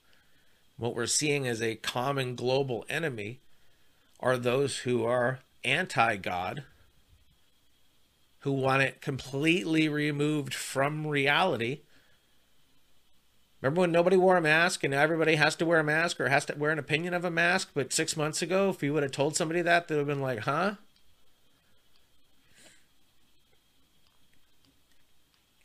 What 0.77 0.95
we're 0.95 1.05
seeing 1.05 1.47
as 1.47 1.61
a 1.61 1.75
common 1.75 2.35
global 2.35 2.85
enemy 2.89 3.39
are 4.19 4.37
those 4.37 4.77
who 4.79 5.03
are 5.05 5.39
anti 5.63 6.15
God, 6.15 6.63
who 8.41 8.51
want 8.51 8.81
it 8.81 9.01
completely 9.01 9.87
removed 9.87 10.53
from 10.53 11.07
reality. 11.07 11.81
Remember 13.61 13.81
when 13.81 13.91
nobody 13.91 14.17
wore 14.17 14.37
a 14.37 14.41
mask 14.41 14.83
and 14.83 14.93
everybody 14.93 15.35
has 15.35 15.55
to 15.57 15.65
wear 15.65 15.79
a 15.79 15.83
mask 15.83 16.19
or 16.19 16.29
has 16.29 16.45
to 16.45 16.55
wear 16.57 16.71
an 16.71 16.79
opinion 16.79 17.13
of 17.13 17.23
a 17.23 17.29
mask? 17.29 17.69
But 17.75 17.93
six 17.93 18.17
months 18.17 18.41
ago, 18.41 18.69
if 18.69 18.81
you 18.81 18.93
would 18.93 19.03
have 19.03 19.11
told 19.11 19.35
somebody 19.35 19.61
that, 19.61 19.87
they 19.87 19.95
would 19.95 20.01
have 20.01 20.07
been 20.07 20.21
like, 20.21 20.39
huh? 20.39 20.75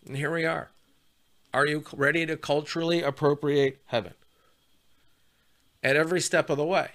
And 0.07 0.17
here 0.17 0.33
we 0.33 0.45
are. 0.45 0.71
Are 1.55 1.67
you 1.67 1.83
ready 1.95 2.27
to 2.27 2.37
culturally 2.37 3.03
appropriate 3.03 3.81
heaven? 3.87 4.13
At 5.83 5.97
every 5.97 6.21
step 6.21 6.51
of 6.51 6.59
the 6.59 6.67
way. 6.67 6.91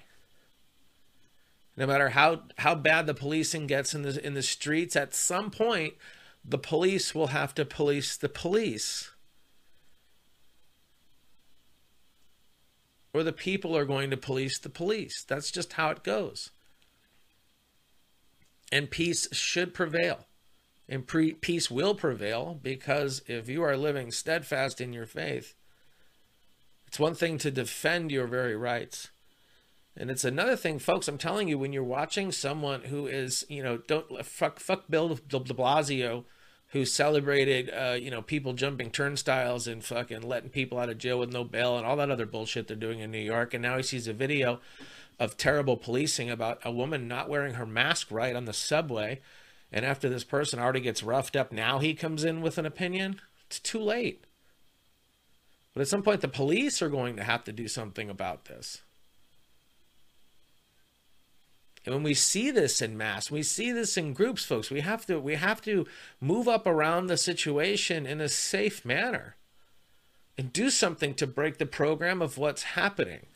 No 1.76 1.86
matter 1.86 2.10
how, 2.10 2.42
how 2.58 2.74
bad 2.74 3.06
the 3.06 3.14
policing 3.14 3.66
gets 3.66 3.94
in 3.94 4.02
the 4.02 4.24
in 4.24 4.34
the 4.34 4.42
streets, 4.42 4.94
at 4.94 5.14
some 5.14 5.50
point 5.50 5.94
the 6.44 6.58
police 6.58 7.14
will 7.14 7.28
have 7.28 7.54
to 7.54 7.64
police 7.64 8.16
the 8.16 8.28
police. 8.28 9.10
Or 13.14 13.22
the 13.22 13.32
people 13.32 13.76
are 13.76 13.84
going 13.84 14.10
to 14.10 14.16
police 14.16 14.58
the 14.58 14.70
police. 14.70 15.24
That's 15.24 15.50
just 15.50 15.74
how 15.74 15.90
it 15.90 16.02
goes. 16.02 16.50
And 18.70 18.90
peace 18.90 19.28
should 19.32 19.74
prevail. 19.74 20.26
And 20.88 21.06
pre- 21.06 21.34
peace 21.34 21.70
will 21.70 21.94
prevail 21.94 22.58
because 22.62 23.22
if 23.26 23.48
you 23.48 23.62
are 23.62 23.76
living 23.76 24.10
steadfast 24.10 24.80
in 24.80 24.92
your 24.92 25.06
faith, 25.06 25.54
it's 26.86 26.98
one 26.98 27.14
thing 27.14 27.38
to 27.38 27.50
defend 27.50 28.10
your 28.10 28.26
very 28.26 28.56
rights. 28.56 29.11
And 29.96 30.10
it's 30.10 30.24
another 30.24 30.56
thing, 30.56 30.78
folks. 30.78 31.06
I'm 31.06 31.18
telling 31.18 31.48
you, 31.48 31.58
when 31.58 31.72
you're 31.72 31.84
watching 31.84 32.32
someone 32.32 32.82
who 32.82 33.06
is, 33.06 33.44
you 33.48 33.62
know, 33.62 33.76
don't 33.76 34.24
fuck, 34.24 34.58
fuck 34.58 34.84
Bill 34.88 35.08
de 35.08 35.54
Blasio, 35.54 36.24
who 36.68 36.86
celebrated, 36.86 37.70
uh, 37.70 37.92
you 38.00 38.10
know, 38.10 38.22
people 38.22 38.54
jumping 38.54 38.90
turnstiles 38.90 39.66
and 39.66 39.84
fucking 39.84 40.22
letting 40.22 40.48
people 40.48 40.78
out 40.78 40.88
of 40.88 40.96
jail 40.96 41.18
with 41.18 41.30
no 41.30 41.44
bail 41.44 41.76
and 41.76 41.86
all 41.86 41.96
that 41.96 42.10
other 42.10 42.24
bullshit 42.24 42.66
they're 42.66 42.76
doing 42.76 43.00
in 43.00 43.10
New 43.10 43.18
York. 43.18 43.52
And 43.52 43.62
now 43.62 43.76
he 43.76 43.82
sees 43.82 44.08
a 44.08 44.14
video 44.14 44.60
of 45.18 45.36
terrible 45.36 45.76
policing 45.76 46.30
about 46.30 46.58
a 46.64 46.72
woman 46.72 47.06
not 47.06 47.28
wearing 47.28 47.54
her 47.54 47.66
mask 47.66 48.10
right 48.10 48.34
on 48.34 48.46
the 48.46 48.54
subway. 48.54 49.20
And 49.70 49.84
after 49.84 50.08
this 50.08 50.24
person 50.24 50.58
already 50.58 50.80
gets 50.80 51.02
roughed 51.02 51.36
up, 51.36 51.52
now 51.52 51.78
he 51.78 51.92
comes 51.92 52.24
in 52.24 52.40
with 52.40 52.56
an 52.56 52.64
opinion. 52.64 53.20
It's 53.46 53.60
too 53.60 53.80
late. 53.80 54.24
But 55.74 55.82
at 55.82 55.88
some 55.88 56.02
point, 56.02 56.22
the 56.22 56.28
police 56.28 56.80
are 56.80 56.88
going 56.88 57.16
to 57.16 57.24
have 57.24 57.44
to 57.44 57.52
do 57.52 57.68
something 57.68 58.08
about 58.08 58.46
this. 58.46 58.80
And 61.84 61.94
when 61.94 62.04
we 62.04 62.14
see 62.14 62.50
this 62.50 62.80
in 62.80 62.96
mass, 62.96 63.30
we 63.30 63.42
see 63.42 63.72
this 63.72 63.96
in 63.96 64.12
groups, 64.12 64.44
folks. 64.44 64.70
We 64.70 64.80
have 64.80 65.04
to 65.06 65.18
we 65.18 65.34
have 65.34 65.60
to 65.62 65.86
move 66.20 66.46
up 66.46 66.66
around 66.66 67.06
the 67.06 67.16
situation 67.16 68.06
in 68.06 68.20
a 68.20 68.28
safe 68.28 68.84
manner 68.84 69.36
and 70.38 70.52
do 70.52 70.70
something 70.70 71.14
to 71.14 71.26
break 71.26 71.58
the 71.58 71.66
program 71.66 72.22
of 72.22 72.38
what's 72.38 72.62
happening. 72.62 73.26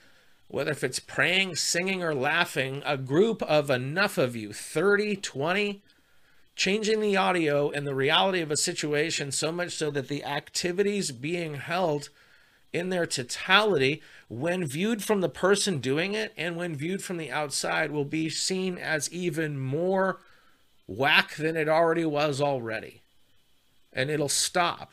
Whether 0.48 0.70
if 0.70 0.84
it's 0.84 1.00
praying, 1.00 1.56
singing, 1.56 2.04
or 2.04 2.14
laughing, 2.14 2.82
a 2.86 2.96
group 2.96 3.42
of 3.42 3.68
enough 3.68 4.16
of 4.16 4.36
you, 4.36 4.52
30, 4.52 5.16
20, 5.16 5.82
changing 6.54 7.00
the 7.00 7.16
audio 7.16 7.70
and 7.70 7.84
the 7.84 7.94
reality 7.94 8.40
of 8.40 8.52
a 8.52 8.56
situation 8.56 9.32
so 9.32 9.50
much 9.50 9.72
so 9.72 9.90
that 9.90 10.06
the 10.06 10.24
activities 10.24 11.10
being 11.10 11.54
held 11.54 12.10
in 12.72 12.90
their 12.90 13.06
totality, 13.06 14.02
when 14.28 14.64
viewed 14.64 15.02
from 15.02 15.20
the 15.20 15.28
person 15.28 15.78
doing 15.78 16.14
it 16.14 16.32
and 16.36 16.56
when 16.56 16.76
viewed 16.76 17.02
from 17.02 17.16
the 17.16 17.30
outside, 17.30 17.90
will 17.90 18.04
be 18.04 18.28
seen 18.28 18.76
as 18.78 19.12
even 19.12 19.58
more 19.58 20.20
whack 20.86 21.36
than 21.36 21.56
it 21.56 21.68
already 21.68 22.04
was 22.04 22.40
already. 22.40 23.02
And 23.92 24.10
it'll 24.10 24.28
stop. 24.28 24.92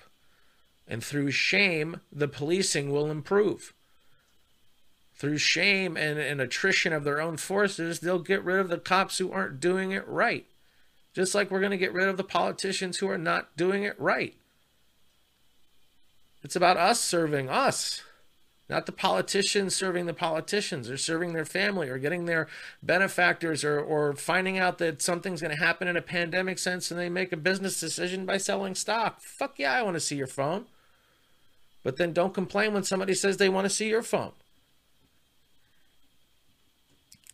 And 0.87 1.03
through 1.03 1.31
shame, 1.31 2.01
the 2.11 2.27
policing 2.27 2.91
will 2.91 3.09
improve. 3.09 3.73
Through 5.15 5.37
shame 5.37 5.95
and, 5.95 6.19
and 6.19 6.41
attrition 6.41 6.93
of 6.93 7.03
their 7.03 7.21
own 7.21 7.37
forces, 7.37 7.99
they'll 7.99 8.19
get 8.19 8.43
rid 8.43 8.59
of 8.59 8.69
the 8.69 8.77
cops 8.77 9.17
who 9.17 9.31
aren't 9.31 9.59
doing 9.59 9.91
it 9.91 10.07
right. 10.07 10.45
Just 11.13 11.35
like 11.35 11.51
we're 11.51 11.59
going 11.59 11.71
to 11.71 11.77
get 11.77 11.93
rid 11.93 12.07
of 12.07 12.17
the 12.17 12.23
politicians 12.23 12.97
who 12.97 13.09
are 13.09 13.17
not 13.17 13.55
doing 13.55 13.83
it 13.83 13.99
right. 13.99 14.35
It's 16.43 16.55
about 16.55 16.77
us 16.77 16.99
serving 16.99 17.49
us, 17.49 18.01
not 18.69 18.85
the 18.85 18.91
politicians 18.91 19.75
serving 19.75 20.07
the 20.07 20.13
politicians 20.13 20.89
or 20.89 20.97
serving 20.97 21.33
their 21.33 21.45
family 21.45 21.89
or 21.89 21.97
getting 21.97 22.25
their 22.25 22.47
benefactors 22.81 23.63
or, 23.63 23.79
or 23.79 24.13
finding 24.13 24.57
out 24.57 24.77
that 24.79 25.01
something's 25.01 25.41
going 25.41 25.55
to 25.55 25.63
happen 25.63 25.87
in 25.87 25.95
a 25.95 26.01
pandemic 26.01 26.59
sense 26.59 26.91
and 26.91 26.99
they 26.99 27.09
make 27.09 27.31
a 27.31 27.37
business 27.37 27.79
decision 27.79 28.25
by 28.25 28.37
selling 28.37 28.75
stock. 28.75 29.21
Fuck 29.21 29.57
yeah, 29.57 29.73
I 29.73 29.83
want 29.83 29.95
to 29.95 30.01
see 30.01 30.15
your 30.15 30.27
phone. 30.27 30.65
But 31.83 31.97
then 31.97 32.13
don't 32.13 32.33
complain 32.33 32.73
when 32.73 32.83
somebody 32.83 33.13
says 33.13 33.37
they 33.37 33.49
want 33.49 33.65
to 33.65 33.69
see 33.69 33.89
your 33.89 34.03
phone. 34.03 34.31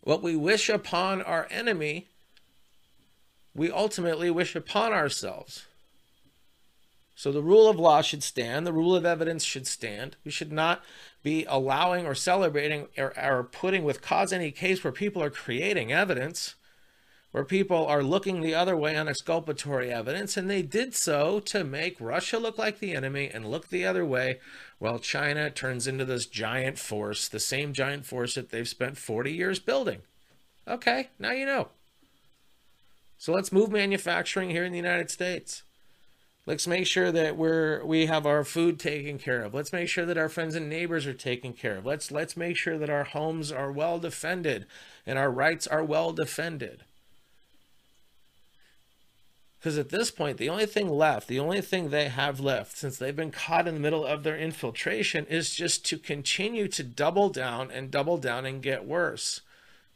What 0.02 0.22
we 0.22 0.34
wish 0.34 0.68
upon 0.68 1.22
our 1.22 1.46
enemy, 1.50 2.08
we 3.54 3.70
ultimately 3.70 4.30
wish 4.30 4.56
upon 4.56 4.92
ourselves. 4.92 5.66
So 7.20 7.30
the 7.30 7.42
rule 7.42 7.68
of 7.68 7.78
law 7.78 8.00
should 8.00 8.22
stand. 8.22 8.66
The 8.66 8.72
rule 8.72 8.96
of 8.96 9.04
evidence 9.04 9.44
should 9.44 9.66
stand. 9.66 10.16
We 10.24 10.30
should 10.30 10.50
not 10.50 10.82
be 11.22 11.44
allowing 11.44 12.06
or 12.06 12.14
celebrating 12.14 12.86
or, 12.96 13.12
or, 13.22 13.44
putting 13.44 13.84
with 13.84 14.00
cause 14.00 14.32
any 14.32 14.50
case 14.50 14.82
where 14.82 14.90
people 14.90 15.22
are 15.22 15.28
creating 15.28 15.92
evidence, 15.92 16.54
where 17.32 17.44
people 17.44 17.86
are 17.86 18.02
looking 18.02 18.40
the 18.40 18.54
other 18.54 18.74
way 18.74 18.96
on 18.96 19.06
exculpatory 19.06 19.92
evidence, 19.92 20.38
and 20.38 20.48
they 20.48 20.62
did 20.62 20.94
so 20.94 21.40
to 21.40 21.62
make 21.62 22.00
Russia 22.00 22.38
look 22.38 22.56
like 22.56 22.78
the 22.78 22.94
enemy 22.94 23.28
and 23.28 23.50
look 23.50 23.68
the 23.68 23.84
other 23.84 24.06
way, 24.06 24.40
while 24.78 24.98
China 24.98 25.50
turns 25.50 25.86
into 25.86 26.06
this 26.06 26.24
giant 26.24 26.78
force, 26.78 27.28
the 27.28 27.38
same 27.38 27.74
giant 27.74 28.06
force 28.06 28.34
that 28.34 28.48
they've 28.48 28.66
spent 28.66 28.96
40 28.96 29.30
years 29.30 29.58
building. 29.58 30.00
Okay, 30.66 31.10
now 31.18 31.32
you 31.32 31.44
know. 31.44 31.68
So 33.18 33.34
let's 33.34 33.52
move 33.52 33.70
manufacturing 33.70 34.48
here 34.48 34.64
in 34.64 34.72
the 34.72 34.78
United 34.78 35.10
States. 35.10 35.64
Let's 36.50 36.66
make 36.66 36.88
sure 36.88 37.12
that 37.12 37.36
we're 37.36 37.84
we 37.84 38.06
have 38.06 38.26
our 38.26 38.42
food 38.42 38.80
taken 38.80 39.20
care 39.20 39.44
of. 39.44 39.54
Let's 39.54 39.72
make 39.72 39.88
sure 39.88 40.04
that 40.04 40.18
our 40.18 40.28
friends 40.28 40.56
and 40.56 40.68
neighbors 40.68 41.06
are 41.06 41.14
taken 41.14 41.52
care 41.52 41.76
of. 41.76 41.86
Let's 41.86 42.10
let's 42.10 42.36
make 42.36 42.56
sure 42.56 42.76
that 42.76 42.90
our 42.90 43.04
homes 43.04 43.52
are 43.52 43.70
well 43.70 44.00
defended 44.00 44.66
and 45.06 45.16
our 45.16 45.30
rights 45.30 45.68
are 45.68 45.84
well 45.84 46.10
defended. 46.10 46.82
Because 49.60 49.78
at 49.78 49.90
this 49.90 50.10
point, 50.10 50.38
the 50.38 50.48
only 50.48 50.66
thing 50.66 50.88
left, 50.88 51.28
the 51.28 51.38
only 51.38 51.60
thing 51.60 51.90
they 51.90 52.08
have 52.08 52.40
left, 52.40 52.76
since 52.76 52.98
they've 52.98 53.14
been 53.14 53.30
caught 53.30 53.68
in 53.68 53.74
the 53.74 53.80
middle 53.80 54.04
of 54.04 54.24
their 54.24 54.36
infiltration, 54.36 55.26
is 55.26 55.54
just 55.54 55.86
to 55.86 55.98
continue 55.98 56.66
to 56.66 56.82
double 56.82 57.28
down 57.28 57.70
and 57.70 57.92
double 57.92 58.18
down 58.18 58.44
and 58.44 58.60
get 58.60 58.84
worse 58.84 59.40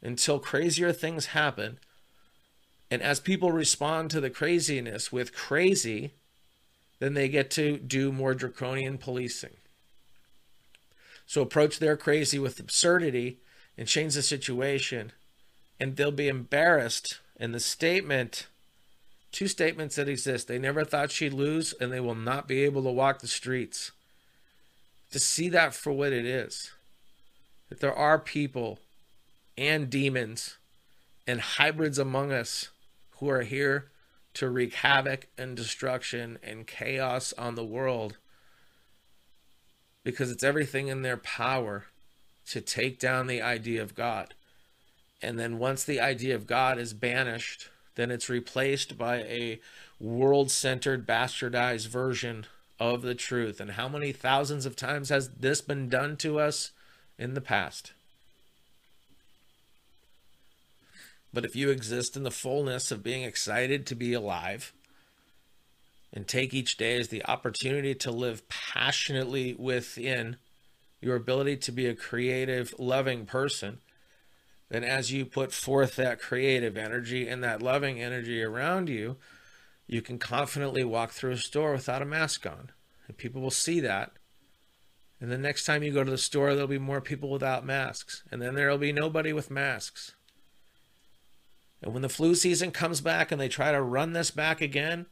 until 0.01 0.39
crazier 0.39 0.93
things 0.93 1.25
happen. 1.27 1.79
And 2.89 3.01
as 3.01 3.19
people 3.19 3.51
respond 3.51 4.09
to 4.11 4.21
the 4.21 4.29
craziness 4.29 5.11
with 5.11 5.35
crazy, 5.35 6.13
then 7.05 7.13
they 7.13 7.29
get 7.29 7.51
to 7.51 7.77
do 7.77 8.11
more 8.11 8.33
draconian 8.33 8.97
policing. 8.97 9.57
So 11.27 11.43
approach 11.43 11.77
their 11.77 11.95
crazy 11.95 12.39
with 12.39 12.59
absurdity 12.59 13.37
and 13.77 13.87
change 13.87 14.15
the 14.15 14.23
situation, 14.23 15.11
and 15.79 15.95
they'll 15.95 16.09
be 16.09 16.27
embarrassed. 16.27 17.19
And 17.39 17.53
the 17.53 17.59
statement, 17.59 18.47
two 19.31 19.47
statements 19.47 19.97
that 19.97 20.09
exist 20.09 20.47
they 20.47 20.57
never 20.57 20.83
thought 20.83 21.11
she'd 21.11 21.31
lose, 21.31 21.73
and 21.73 21.91
they 21.91 21.99
will 21.99 22.15
not 22.15 22.47
be 22.47 22.63
able 22.63 22.81
to 22.81 22.89
walk 22.89 23.19
the 23.19 23.27
streets. 23.27 23.91
To 25.11 25.19
see 25.19 25.47
that 25.49 25.75
for 25.75 25.93
what 25.93 26.11
it 26.11 26.25
is 26.25 26.71
that 27.69 27.81
there 27.81 27.93
are 27.93 28.17
people 28.17 28.79
and 29.55 29.91
demons 29.91 30.57
and 31.27 31.39
hybrids 31.39 31.99
among 31.99 32.31
us 32.31 32.69
who 33.17 33.29
are 33.29 33.43
here 33.43 33.91
to 34.35 34.49
wreak 34.49 34.75
havoc 34.75 35.27
and 35.37 35.55
destruction 35.57 36.37
and 36.43 36.67
chaos 36.67 37.33
on 37.37 37.55
the 37.55 37.65
world 37.65 38.17
because 40.03 40.29
it's 40.29 40.43
everything 40.43 40.87
in 40.87 41.01
their 41.01 41.17
power 41.17 41.85
to 42.47 42.61
take 42.61 42.99
down 42.99 43.27
the 43.27 43.41
idea 43.41 43.81
of 43.81 43.95
God. 43.95 44.35
And 45.21 45.39
then 45.39 45.57
once 45.57 45.83
the 45.83 45.99
idea 45.99 46.35
of 46.35 46.45
God 46.45 46.77
is 46.77 46.93
banished, 46.93 47.69
then 47.95 48.11
it's 48.11 48.29
replaced 48.29 48.97
by 48.97 49.17
a 49.23 49.59
world 49.99 50.51
centered, 50.51 51.07
bastardized 51.07 51.87
version 51.87 52.45
of 52.79 53.01
the 53.01 53.15
truth. 53.15 53.59
And 53.59 53.71
how 53.71 53.87
many 53.89 54.11
thousands 54.11 54.65
of 54.65 54.75
times 54.75 55.09
has 55.09 55.29
this 55.29 55.61
been 55.61 55.89
done 55.89 56.17
to 56.17 56.39
us 56.39 56.71
in 57.17 57.33
the 57.33 57.41
past? 57.41 57.93
But 61.35 61.43
if 61.43 61.53
you 61.53 61.69
exist 61.69 62.15
in 62.15 62.23
the 62.23 62.31
fullness 62.31 62.91
of 62.91 63.03
being 63.03 63.23
excited 63.23 63.85
to 63.85 63.95
be 63.95 64.13
alive 64.13 64.71
and 66.13 66.25
take 66.25 66.53
each 66.53 66.77
day 66.77 66.97
as 66.97 67.09
the 67.09 67.25
opportunity 67.25 67.93
to 67.93 68.09
live 68.09 68.47
passionately 68.47 69.53
within 69.53 70.37
your 71.01 71.17
ability 71.17 71.57
to 71.57 71.73
be 71.73 71.87
a 71.87 71.93
creative, 71.93 72.73
loving 72.79 73.25
person, 73.25 73.79
then 74.69 74.85
as 74.85 75.11
you 75.11 75.25
put 75.25 75.51
forth 75.51 75.97
that 75.97 76.21
creative 76.21 76.77
energy 76.77 77.27
and 77.27 77.43
that 77.43 77.61
loving 77.61 78.01
energy 78.01 78.41
around 78.41 78.87
you, 78.87 79.17
you 79.87 80.01
can 80.01 80.17
confidently 80.17 80.85
walk 80.85 81.11
through 81.11 81.31
a 81.31 81.37
store 81.37 81.73
without 81.73 82.01
a 82.01 82.05
mask 82.05 82.45
on. 82.45 82.71
And 83.09 83.17
people 83.17 83.41
will 83.41 83.51
see 83.51 83.81
that. 83.81 84.13
And 85.19 85.29
the 85.29 85.37
next 85.37 85.65
time 85.65 85.83
you 85.83 85.91
go 85.91 86.05
to 86.05 86.11
the 86.11 86.17
store, 86.17 86.53
there'll 86.53 86.69
be 86.69 86.79
more 86.79 87.01
people 87.01 87.29
without 87.29 87.65
masks. 87.65 88.23
And 88.31 88.41
then 88.41 88.55
there'll 88.55 88.77
be 88.77 88.93
nobody 88.93 89.33
with 89.33 89.51
masks. 89.51 90.13
And 91.85 91.93
when 91.93 92.01
the 92.01 92.09
flu 92.09 92.33
season 92.33 92.71
comes 92.71 92.99
back 92.99 93.31
and 93.31 93.39
they 93.39 93.47
try 93.47 93.71
to 93.71 93.81
run 93.81 94.13
this 94.13 94.31
back 94.31 94.59
again, 94.59 95.05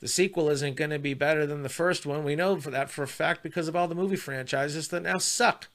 the 0.00 0.08
sequel 0.08 0.48
isn't 0.50 0.76
going 0.76 0.90
to 0.90 0.98
be 0.98 1.14
better 1.14 1.46
than 1.46 1.62
the 1.62 1.68
first 1.68 2.04
one. 2.04 2.24
We 2.24 2.34
know 2.34 2.60
for 2.60 2.70
that 2.72 2.90
for 2.90 3.04
a 3.04 3.08
fact 3.08 3.44
because 3.44 3.68
of 3.68 3.76
all 3.76 3.86
the 3.86 3.94
movie 3.94 4.16
franchises 4.16 4.88
that 4.88 5.04
now 5.04 5.18
suck. 5.18 5.68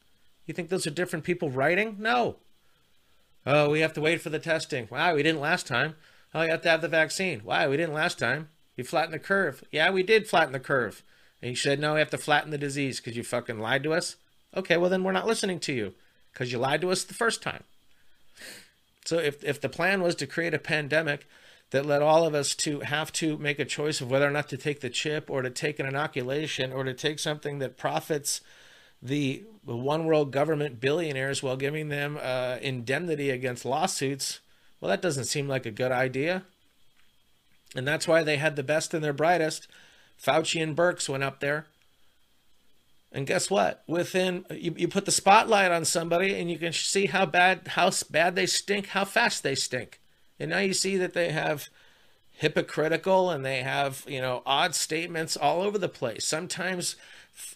You 0.45 0.53
think 0.53 0.67
those 0.67 0.85
are 0.85 0.91
different 0.91 1.23
people 1.23 1.49
writing? 1.49 1.95
No. 1.99 2.35
Oh, 3.45 3.69
we 3.69 3.79
have 3.79 3.93
to 3.93 4.01
wait 4.01 4.21
for 4.21 4.29
the 4.29 4.39
testing. 4.39 4.89
Wow, 4.91 5.15
we 5.15 5.23
didn't 5.23 5.39
last 5.39 5.67
time. 5.67 5.95
Oh, 6.33 6.41
you 6.41 6.51
have 6.51 6.63
to 6.63 6.69
have 6.69 6.81
the 6.81 6.89
vaccine. 6.89 7.41
Wow, 7.45 7.69
we 7.69 7.77
didn't 7.77 7.93
last 7.93 8.19
time. 8.19 8.49
You 8.75 8.83
flattened 8.83 9.13
the 9.13 9.19
curve. 9.19 9.63
Yeah, 9.71 9.89
we 9.91 10.03
did 10.03 10.27
flatten 10.27 10.51
the 10.51 10.59
curve. 10.59 11.01
And 11.41 11.51
you 11.51 11.55
said, 11.55 11.79
no, 11.79 11.93
we 11.93 11.99
have 11.99 12.09
to 12.09 12.17
flatten 12.17 12.51
the 12.51 12.57
disease 12.57 12.99
because 12.99 13.15
you 13.15 13.23
fucking 13.23 13.59
lied 13.59 13.83
to 13.83 13.93
us. 13.93 14.17
Okay, 14.55 14.75
well, 14.75 14.89
then 14.89 15.03
we're 15.03 15.13
not 15.13 15.27
listening 15.27 15.59
to 15.61 15.73
you 15.73 15.93
because 16.33 16.51
you 16.51 16.57
lied 16.57 16.81
to 16.81 16.91
us 16.91 17.05
the 17.05 17.13
first 17.13 17.41
time. 17.41 17.63
So 19.05 19.19
if, 19.19 19.43
if 19.43 19.61
the 19.61 19.69
plan 19.69 20.01
was 20.01 20.15
to 20.15 20.27
create 20.27 20.53
a 20.53 20.59
pandemic 20.59 21.27
that 21.71 21.85
led 21.85 22.01
all 22.01 22.25
of 22.25 22.35
us 22.35 22.55
to 22.55 22.81
have 22.81 23.11
to 23.13 23.37
make 23.37 23.59
a 23.59 23.65
choice 23.65 24.01
of 24.01 24.09
whether 24.09 24.27
or 24.27 24.31
not 24.31 24.49
to 24.49 24.57
take 24.57 24.81
the 24.81 24.89
chip 24.89 25.29
or 25.29 25.41
to 25.41 25.49
take 25.49 25.79
an 25.79 25.85
inoculation 25.85 26.71
or 26.71 26.83
to 26.83 26.93
take 26.93 27.19
something 27.19 27.59
that 27.59 27.77
profits 27.77 28.41
the 29.01 29.43
one 29.63 30.05
world 30.05 30.31
government 30.31 30.79
billionaires 30.79 31.41
while 31.41 31.57
giving 31.57 31.89
them 31.89 32.17
uh, 32.21 32.57
indemnity 32.61 33.29
against 33.29 33.65
lawsuits, 33.65 34.39
well, 34.79 34.89
that 34.89 35.01
doesn't 35.01 35.25
seem 35.25 35.47
like 35.47 35.65
a 35.65 35.71
good 35.71 35.91
idea. 35.91 36.43
And 37.75 37.87
that's 37.87 38.07
why 38.07 38.23
they 38.23 38.37
had 38.37 38.55
the 38.55 38.63
best 38.63 38.93
and 38.93 39.03
their 39.03 39.13
brightest. 39.13 39.67
Fauci 40.21 40.61
and 40.61 40.75
Birx 40.77 41.09
went 41.09 41.23
up 41.23 41.39
there. 41.39 41.67
And 43.15 43.25
guess 43.25 43.49
what? 43.49 43.81
Within 43.87 44.45
you, 44.51 44.75
you 44.75 44.89
put 44.89 45.05
the 45.05 45.11
spotlight 45.11 45.71
on 45.71 45.85
somebody 45.85 46.37
and 46.37 46.51
you 46.51 46.57
can 46.57 46.73
see 46.73 47.05
how 47.05 47.25
bad 47.25 47.69
how 47.69 47.89
bad 48.11 48.35
they 48.35 48.45
stink, 48.45 48.87
how 48.87 49.05
fast 49.05 49.41
they 49.41 49.55
stink. 49.55 50.01
And 50.37 50.51
now 50.51 50.59
you 50.59 50.73
see 50.73 50.97
that 50.97 51.13
they 51.13 51.31
have 51.31 51.69
hypocritical 52.33 53.31
and 53.31 53.45
they 53.45 53.63
have, 53.63 54.03
you 54.05 54.19
know, 54.19 54.43
odd 54.45 54.75
statements 54.75 55.37
all 55.37 55.61
over 55.61 55.77
the 55.77 55.87
place. 55.87 56.27
Sometimes 56.27 56.97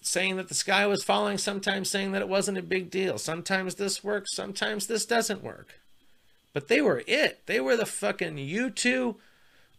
saying 0.01 0.37
that 0.37 0.47
the 0.47 0.55
sky 0.55 0.87
was 0.87 1.03
falling, 1.03 1.37
sometimes 1.37 1.89
saying 1.89 2.13
that 2.13 2.21
it 2.21 2.29
wasn't 2.29 2.57
a 2.57 2.63
big 2.63 2.89
deal. 2.89 3.17
Sometimes 3.17 3.75
this 3.75 4.01
works, 4.01 4.33
sometimes 4.33 4.87
this 4.87 5.05
doesn't 5.05 5.43
work. 5.43 5.81
But 6.53 6.69
they 6.69 6.81
were 6.81 7.03
it. 7.05 7.45
They 7.47 7.59
were 7.59 7.75
the 7.75 7.85
fucking 7.85 8.37
U2 8.37 9.15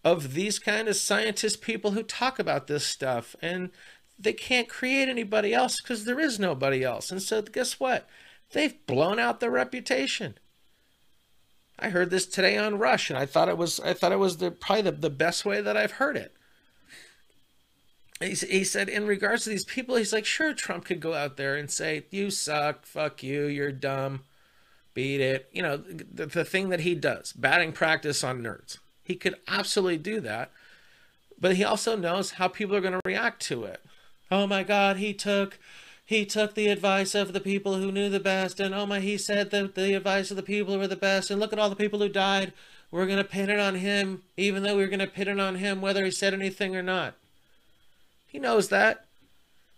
of 0.04 0.34
these 0.34 0.58
kind 0.58 0.88
of 0.88 0.96
scientist 0.96 1.62
people 1.62 1.92
who 1.92 2.02
talk 2.02 2.38
about 2.38 2.66
this 2.66 2.87
stuff. 2.87 3.34
And 3.40 3.70
they 4.21 4.33
can't 4.33 4.69
create 4.69 5.09
anybody 5.09 5.55
else 5.55 5.81
because 5.81 6.05
there 6.05 6.21
is 6.21 6.39
nobody 6.39 6.85
else. 6.85 7.11
And 7.11 7.23
so 7.23 7.43
guess 7.43 7.81
what? 7.81 8.09
They've 8.53 8.75
blown 8.87 9.19
out 9.19 9.41
their 9.41 9.50
reputation. 9.50 10.35
I 11.79 11.89
heard 11.89 12.11
this 12.11 12.27
today 12.27 12.59
on 12.59 12.79
Rush, 12.79 13.09
and 13.09 13.19
I 13.19 13.25
thought 13.25 13.49
it 13.49 13.57
was 13.57 13.81
I 13.81 13.95
thought 13.95 14.12
it 14.12 14.19
was 14.19 14.37
the 14.37 14.50
probably 14.50 14.83
the, 14.83 14.93
the 14.93 15.11
best 15.11 15.45
way 15.45 15.61
that 15.61 15.77
I've 15.77 15.93
heard 15.93 16.17
it 16.17 16.35
he, 18.21 18.65
said 18.65 18.89
in 18.89 19.07
regards 19.07 19.45
to 19.45 19.50
these 19.50 19.65
people 19.65 19.97
he's 19.97 20.12
like 20.12 20.27
sure 20.27 20.53
trump 20.53 20.85
could 20.85 21.00
go 21.00 21.15
out 21.15 21.37
there 21.37 21.57
and 21.57 21.71
say 21.71 22.05
you 22.11 22.31
suck 22.31 22.85
fuck 22.85 23.23
you 23.23 23.47
you're 23.47 23.73
dumb 23.73 24.21
beat 24.93 25.21
it 25.21 25.49
you 25.53 25.62
know 25.62 25.77
the, 25.79 26.27
the 26.27 26.45
thing 26.45 26.69
that 26.69 26.81
he 26.81 26.95
does 26.95 27.33
batting 27.33 27.73
practice 27.73 28.23
on 28.23 28.43
nerds 28.43 28.79
he 29.02 29.15
could 29.15 29.35
absolutely 29.49 29.97
do 29.97 30.21
that 30.21 30.50
but 31.41 31.56
he 31.56 31.65
also 31.65 31.97
knows 31.97 32.33
how 32.33 32.47
people 32.47 32.76
are 32.76 32.83
going 32.83 32.93
to 32.93 33.00
react 33.04 33.41
to 33.41 33.65
it 33.65 33.80
oh 34.30 34.47
my 34.47 34.62
god 34.62 34.97
he 34.97 35.12
took 35.12 35.58
he 36.04 36.26
took 36.26 36.54
the 36.54 36.69
advice 36.69 37.14
of 37.14 37.32
the 37.32 37.40
people 37.40 37.76
who 37.76 37.93
knew 37.93 38.08
the 38.08 38.21
best 38.21 38.60
and 38.60 38.75
oh 38.75 38.86
my 38.86 39.00
he 39.00 39.16
said 39.16 39.50
that 39.50 39.75
the 39.75 39.95
advice 39.95 40.30
of 40.30 40.36
the 40.36 40.43
people 40.43 40.78
were 40.78 40.88
the 40.88 40.97
best 40.97 41.30
and 41.30 41.40
look 41.40 41.52
at 41.52 41.58
all 41.58 41.71
the 41.71 41.76
people 41.76 41.99
who 41.99 42.08
died 42.08 42.52
we're 42.90 43.06
going 43.06 43.19
to 43.19 43.25
pin 43.25 43.50
it 43.50 43.60
on 43.60 43.76
him 43.76 44.23
even 44.36 44.62
though 44.62 44.76
we 44.76 44.82
we're 44.82 44.88
going 44.88 44.99
to 44.99 45.06
pin 45.06 45.28
it 45.28 45.40
on 45.40 45.56
him 45.56 45.80
whether 45.80 46.04
he 46.04 46.10
said 46.10 46.34
anything 46.34 46.75
or 46.75 46.82
not 46.82 47.14
he 48.30 48.38
knows 48.38 48.69
that. 48.69 49.06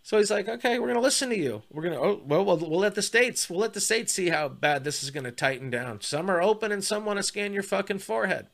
So 0.03 0.19
he's 0.19 0.31
like, 0.31 0.49
okay, 0.49 0.79
we're 0.79 0.87
going 0.87 0.97
to 0.97 1.01
listen 1.01 1.31
to 1.31 1.39
you. 1.39 1.63
We're 1.73 1.83
going 1.83 1.95
to, 1.95 2.01
oh, 2.01 2.21
well, 2.27 2.45
well, 2.45 2.57
we'll 2.59 2.81
let 2.81 2.97
the 2.97 3.03
states, 3.03 3.49
we'll 3.49 3.61
let 3.61 3.73
the 3.73 3.81
states 3.81 4.13
see 4.13 4.29
how 4.29 4.49
bad 4.49 4.85
this 4.85 5.03
is 5.03 5.11
going 5.11 5.25
to 5.25 5.33
tighten 5.33 5.71
down. 5.71 6.01
Some 6.01 6.31
are 6.31 6.43
open 6.43 6.71
and 6.71 6.85
some 6.85 7.05
want 7.05 7.19
to 7.19 7.23
scan 7.23 7.53
your 7.53 7.63
fucking 7.63 8.01
forehead. 8.01 8.49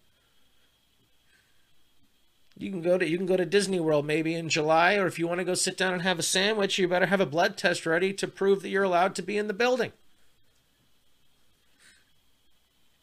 You 2.59 2.71
can 2.71 2.83
go 2.83 2.99
to 2.99 3.09
you 3.09 3.17
can 3.17 3.27
go 3.27 3.37
to 3.37 3.47
Disney 3.47 3.79
World 3.79 4.05
maybe 4.05 4.35
in 4.35 4.49
July, 4.49 4.97
or 4.97 5.07
if 5.07 5.19
you 5.19 5.29
want 5.29 5.39
to 5.39 5.45
go 5.45 5.55
sit 5.55 5.77
down 5.77 5.93
and 5.93 6.03
have 6.03 6.19
a 6.19 6.25
sandwich, 6.25 6.77
you 6.77 6.89
better 6.89 7.07
have 7.07 7.21
a 7.21 7.27
blood 7.27 7.57
test 7.57 7.87
ready 7.87 8.13
to 8.15 8.27
prove 8.27 8.63
that 8.63 8.69
you're 8.69 8.83
allowed 8.83 9.15
to 9.15 9.23
be 9.23 9.39
in 9.39 9.47
the 9.47 9.55
building. 9.55 9.93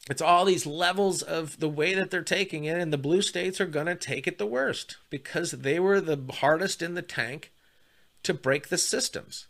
it's 0.09 0.21
all 0.21 0.45
these 0.45 0.65
levels 0.65 1.21
of 1.23 1.59
the 1.59 1.69
way 1.69 1.95
that 1.95 2.11
they're 2.11 2.21
taking 2.21 2.65
it, 2.65 2.77
and 2.77 2.93
the 2.93 2.97
blue 2.97 3.21
states 3.21 3.59
are 3.59 3.65
to 3.65 3.95
take 3.95 4.27
it 4.27 4.37
the 4.37 4.45
worst 4.45 4.97
because 5.09 5.51
they 5.51 5.79
were 5.79 5.99
the 5.99 6.19
hardest 6.35 6.81
in 6.81 6.93
the 6.93 7.01
tank 7.01 7.51
to 8.21 8.33
break 8.33 8.67
the 8.67 8.77
systems, 8.77 9.47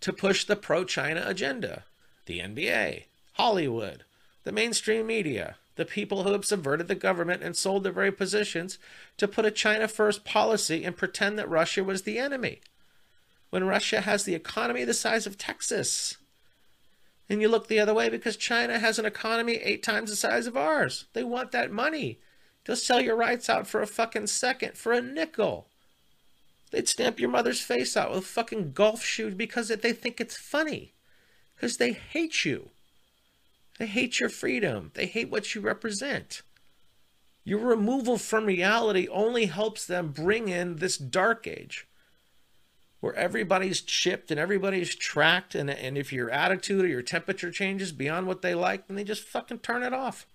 to 0.00 0.12
push 0.12 0.44
the 0.44 0.56
pro 0.56 0.84
China 0.84 1.24
agenda. 1.26 1.84
The 2.26 2.38
NBA, 2.38 3.04
Hollywood, 3.34 4.04
the 4.44 4.52
mainstream 4.52 5.06
media, 5.08 5.56
the 5.76 5.84
people 5.84 6.22
who 6.22 6.32
have 6.32 6.44
subverted 6.44 6.88
the 6.88 6.94
government 6.94 7.42
and 7.42 7.56
sold 7.56 7.84
their 7.84 7.92
very 7.92 8.12
positions 8.12 8.78
to 9.16 9.28
put 9.28 9.44
a 9.44 9.50
China 9.50 9.88
first 9.88 10.24
policy 10.24 10.84
and 10.84 10.96
pretend 10.96 11.38
that 11.38 11.48
Russia 11.48 11.82
was 11.82 12.02
the 12.02 12.18
enemy. 12.18 12.60
When 13.50 13.66
Russia 13.66 14.00
has 14.00 14.24
the 14.24 14.34
economy 14.34 14.84
the 14.84 14.94
size 14.94 15.26
of 15.26 15.38
Texas 15.38 16.16
and 17.28 17.40
you 17.40 17.48
look 17.48 17.68
the 17.68 17.80
other 17.80 17.94
way 17.94 18.08
because 18.08 18.36
China 18.36 18.78
has 18.78 18.98
an 18.98 19.06
economy 19.06 19.54
eight 19.54 19.82
times 19.82 20.10
the 20.10 20.16
size 20.16 20.46
of 20.46 20.56
ours. 20.56 21.06
They 21.14 21.24
want 21.24 21.52
that 21.52 21.70
money. 21.70 22.18
They'll 22.64 22.76
sell 22.76 23.00
your 23.00 23.16
rights 23.16 23.48
out 23.48 23.66
for 23.66 23.82
a 23.82 23.86
fucking 23.86 24.26
second, 24.26 24.76
for 24.76 24.92
a 24.92 25.00
nickel. 25.00 25.68
They'd 26.70 26.88
stamp 26.88 27.20
your 27.20 27.30
mother's 27.30 27.60
face 27.60 27.96
out 27.96 28.10
with 28.10 28.20
a 28.20 28.22
fucking 28.22 28.72
golf 28.72 29.02
shoe 29.02 29.30
because 29.30 29.68
they 29.68 29.92
think 29.92 30.20
it's 30.20 30.36
funny. 30.36 30.92
Because 31.54 31.76
they 31.76 31.92
hate 31.92 32.44
you. 32.44 32.70
They 33.78 33.86
hate 33.86 34.20
your 34.20 34.28
freedom. 34.28 34.92
They 34.94 35.06
hate 35.06 35.30
what 35.30 35.54
you 35.54 35.60
represent. 35.60 36.42
Your 37.44 37.58
removal 37.58 38.16
from 38.16 38.46
reality 38.46 39.06
only 39.08 39.46
helps 39.46 39.86
them 39.86 40.08
bring 40.08 40.48
in 40.48 40.76
this 40.76 40.96
dark 40.96 41.46
age 41.46 41.86
where 43.00 43.14
everybody's 43.16 43.82
chipped 43.82 44.30
and 44.30 44.40
everybody's 44.40 44.94
tracked 44.94 45.54
and, 45.54 45.68
and 45.68 45.98
if 45.98 46.10
your 46.10 46.30
attitude 46.30 46.86
or 46.86 46.88
your 46.88 47.02
temperature 47.02 47.50
changes 47.50 47.92
beyond 47.92 48.26
what 48.26 48.40
they 48.40 48.54
like 48.54 48.86
then 48.86 48.96
they 48.96 49.04
just 49.04 49.24
fucking 49.24 49.58
turn 49.58 49.82
it 49.82 49.92
off. 49.92 50.26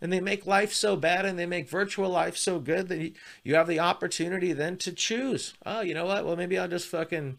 And 0.00 0.10
they 0.10 0.20
make 0.20 0.46
life 0.46 0.72
so 0.72 0.96
bad 0.96 1.26
and 1.26 1.38
they 1.38 1.44
make 1.44 1.68
virtual 1.68 2.08
life 2.08 2.36
so 2.36 2.58
good 2.58 2.88
that 2.88 3.12
you 3.44 3.54
have 3.54 3.68
the 3.68 3.78
opportunity 3.78 4.54
then 4.54 4.78
to 4.78 4.92
choose. 4.92 5.52
Oh 5.66 5.82
you 5.82 5.92
know 5.92 6.06
what? 6.06 6.24
Well 6.24 6.36
maybe 6.36 6.58
i'll 6.58 6.66
just 6.66 6.88
fucking 6.88 7.38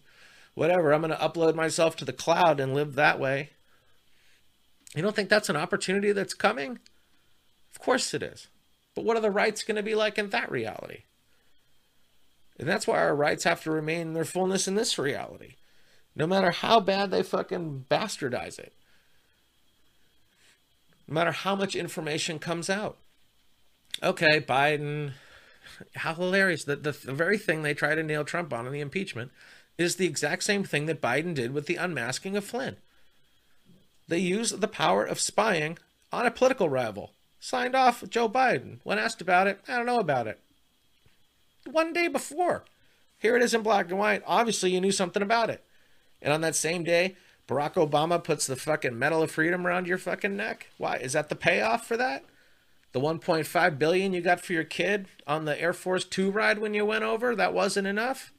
whatever. 0.53 0.93
I'm 0.93 1.01
going 1.01 1.09
to 1.09 1.17
upload 1.17 1.55
myself 1.55 1.95
to 1.95 2.05
the 2.05 2.13
cloud 2.13 2.59
and 2.59 2.75
live 2.75 2.93
that 2.93 3.19
way 3.19 3.49
you 4.95 5.01
don't 5.01 5.15
think 5.15 5.29
that's 5.29 5.49
an 5.49 5.55
opportunity 5.55 6.11
that's 6.11 6.33
coming 6.33 6.79
of 7.71 7.79
course 7.79 8.13
it 8.13 8.23
is 8.23 8.47
but 8.95 9.03
what 9.03 9.17
are 9.17 9.21
the 9.21 9.31
rights 9.31 9.63
going 9.63 9.75
to 9.75 9.83
be 9.83 9.95
like 9.95 10.17
in 10.17 10.29
that 10.29 10.51
reality 10.51 11.03
and 12.59 12.67
that's 12.67 12.87
why 12.87 12.99
our 12.99 13.15
rights 13.15 13.43
have 13.45 13.63
to 13.63 13.71
remain 13.71 14.01
in 14.01 14.13
their 14.13 14.25
fullness 14.25 14.67
in 14.67 14.75
this 14.75 14.97
reality. 14.99 15.55
No 16.15 16.27
matter 16.27 16.51
how 16.51 16.79
bad 16.79 17.09
they 17.09 17.23
fucking 17.23 17.85
bastardize 17.89 18.59
it. 18.59 18.73
No 21.07 21.15
matter 21.15 21.31
how 21.31 21.55
much 21.55 21.75
information 21.75 22.39
comes 22.39 22.69
out. 22.69 22.97
Okay, 24.01 24.39
Biden, 24.39 25.13
how 25.95 26.13
hilarious. 26.13 26.63
The, 26.63 26.75
the, 26.75 26.91
very 26.91 27.37
thing 27.37 27.63
they 27.63 27.73
try 27.73 27.95
to 27.95 28.03
nail 28.03 28.23
Trump 28.23 28.53
on 28.53 28.67
in 28.67 28.73
the 28.73 28.79
impeachment 28.79 29.31
is 29.77 29.95
the 29.95 30.05
exact 30.05 30.43
same 30.43 30.63
thing 30.63 30.85
that 30.85 31.01
Biden 31.01 31.33
did 31.33 31.53
with 31.53 31.65
the 31.65 31.77
unmasking 31.77 32.37
of 32.37 32.45
Flynn. 32.45 32.77
They 34.07 34.19
use 34.19 34.51
the 34.51 34.67
power 34.67 35.05
of 35.05 35.19
spying 35.19 35.77
on 36.11 36.25
a 36.25 36.31
political 36.31 36.69
rival. 36.69 37.11
Signed 37.39 37.75
off 37.75 38.03
Joe 38.09 38.29
Biden. 38.29 38.79
When 38.83 38.99
asked 38.99 39.21
about 39.21 39.47
it, 39.47 39.59
I 39.67 39.75
don't 39.75 39.85
know 39.85 39.99
about 39.99 40.27
it 40.27 40.39
one 41.65 41.93
day 41.93 42.07
before. 42.07 42.65
Here 43.17 43.35
it 43.35 43.41
is 43.41 43.53
in 43.53 43.61
black 43.61 43.89
and 43.89 43.99
white. 43.99 44.21
Obviously, 44.25 44.71
you 44.71 44.81
knew 44.81 44.91
something 44.91 45.21
about 45.21 45.49
it. 45.49 45.63
And 46.21 46.33
on 46.33 46.41
that 46.41 46.55
same 46.55 46.83
day, 46.83 47.15
Barack 47.47 47.73
Obama 47.73 48.23
puts 48.23 48.47
the 48.47 48.55
fucking 48.55 48.97
Medal 48.97 49.23
of 49.23 49.31
Freedom 49.31 49.65
around 49.65 49.87
your 49.87 49.97
fucking 49.97 50.35
neck. 50.35 50.67
Why? 50.77 50.97
Is 50.97 51.13
that 51.13 51.29
the 51.29 51.35
payoff 51.35 51.85
for 51.85 51.97
that? 51.97 52.23
The 52.91 52.99
1.5 52.99 53.79
billion 53.79 54.13
you 54.13 54.21
got 54.21 54.41
for 54.41 54.53
your 54.53 54.63
kid 54.63 55.07
on 55.25 55.45
the 55.45 55.59
Air 55.59 55.73
Force 55.73 56.05
2 56.05 56.31
ride 56.31 56.59
when 56.59 56.73
you 56.73 56.85
went 56.85 57.03
over, 57.03 57.35
that 57.35 57.53
wasn't 57.53 57.87
enough? 57.87 58.31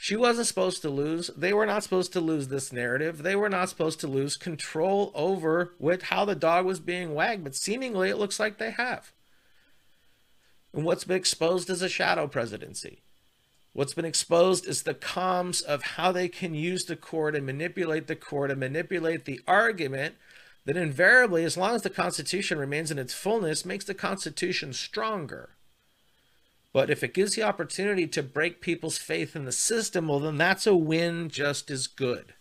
She 0.00 0.14
wasn't 0.14 0.46
supposed 0.46 0.80
to 0.82 0.90
lose. 0.90 1.28
They 1.36 1.52
were 1.52 1.66
not 1.66 1.82
supposed 1.82 2.12
to 2.12 2.20
lose 2.20 2.46
this 2.46 2.72
narrative. 2.72 3.24
They 3.24 3.34
were 3.34 3.48
not 3.48 3.68
supposed 3.68 3.98
to 4.00 4.06
lose 4.06 4.36
control 4.36 5.10
over 5.12 5.74
with 5.80 6.02
how 6.04 6.24
the 6.24 6.36
dog 6.36 6.64
was 6.64 6.78
being 6.78 7.14
wagged, 7.14 7.42
but 7.42 7.56
seemingly 7.56 8.08
it 8.08 8.16
looks 8.16 8.38
like 8.38 8.58
they 8.58 8.70
have. 8.70 9.12
And 10.72 10.84
what's 10.84 11.02
been 11.02 11.16
exposed 11.16 11.68
is 11.68 11.82
a 11.82 11.88
shadow 11.88 12.28
presidency. 12.28 13.02
What's 13.72 13.94
been 13.94 14.04
exposed 14.04 14.68
is 14.68 14.84
the 14.84 14.94
comms 14.94 15.64
of 15.64 15.82
how 15.82 16.12
they 16.12 16.28
can 16.28 16.54
use 16.54 16.84
the 16.84 16.96
court 16.96 17.34
and 17.34 17.44
manipulate 17.44 18.06
the 18.06 18.16
court 18.16 18.52
and 18.52 18.60
manipulate 18.60 19.24
the 19.24 19.40
argument 19.48 20.14
that 20.64 20.76
invariably, 20.76 21.44
as 21.44 21.56
long 21.56 21.74
as 21.74 21.82
the 21.82 21.90
Constitution 21.90 22.58
remains 22.58 22.92
in 22.92 23.00
its 23.00 23.14
fullness, 23.14 23.64
makes 23.64 23.84
the 23.84 23.94
Constitution 23.94 24.72
stronger. 24.72 25.50
But 26.78 26.90
if 26.90 27.02
it 27.02 27.12
gives 27.12 27.34
the 27.34 27.42
opportunity 27.42 28.06
to 28.06 28.22
break 28.22 28.60
people's 28.60 28.98
faith 28.98 29.34
in 29.34 29.44
the 29.44 29.50
system, 29.50 30.06
well, 30.06 30.20
then 30.20 30.36
that's 30.36 30.64
a 30.64 30.76
win 30.76 31.28
just 31.28 31.72
as 31.72 31.88
good. 31.88 32.34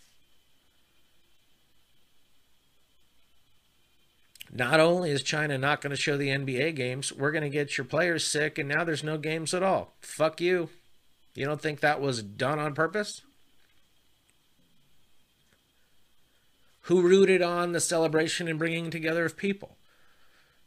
Not 4.53 4.79
only 4.79 5.09
is 5.09 5.23
China 5.23 5.57
not 5.57 5.81
going 5.81 5.89
to 5.89 5.99
show 5.99 6.17
the 6.17 6.29
NBA 6.29 6.75
games, 6.75 7.11
we're 7.11 7.31
going 7.31 7.45
to 7.45 7.49
get 7.49 7.79
your 7.79 7.85
players 7.85 8.27
sick, 8.27 8.59
and 8.59 8.69
now 8.69 8.83
there's 8.83 9.03
no 9.03 9.17
games 9.17 9.55
at 9.55 9.63
all. 9.63 9.95
Fuck 10.01 10.39
you. 10.39 10.69
You 11.33 11.45
don't 11.45 11.59
think 11.59 11.79
that 11.79 11.99
was 11.99 12.21
done 12.21 12.59
on 12.59 12.75
purpose? 12.75 13.23
Who 16.81 17.01
rooted 17.01 17.41
on 17.41 17.71
the 17.71 17.79
celebration 17.79 18.47
and 18.47 18.59
bringing 18.59 18.91
together 18.91 19.25
of 19.25 19.35
people? 19.35 19.77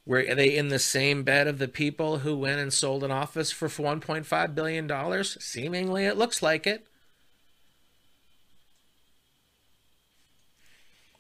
Were 0.06 0.34
they 0.34 0.56
in 0.56 0.68
the 0.68 0.78
same 0.78 1.22
bed 1.22 1.46
of 1.46 1.58
the 1.58 1.68
people 1.68 2.18
who 2.20 2.36
went 2.36 2.58
and 2.58 2.72
sold 2.72 3.04
an 3.04 3.10
office 3.10 3.52
for 3.52 3.68
$1.5 3.68 4.54
billion? 4.54 5.24
Seemingly, 5.24 6.04
it 6.04 6.16
looks 6.16 6.42
like 6.42 6.66
it. 6.66 6.86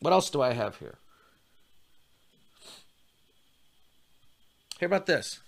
What 0.00 0.12
else 0.12 0.30
do 0.30 0.40
I 0.40 0.54
have 0.54 0.78
here? 0.78 0.96
Hear 4.78 4.86
about 4.86 5.06
this. 5.06 5.40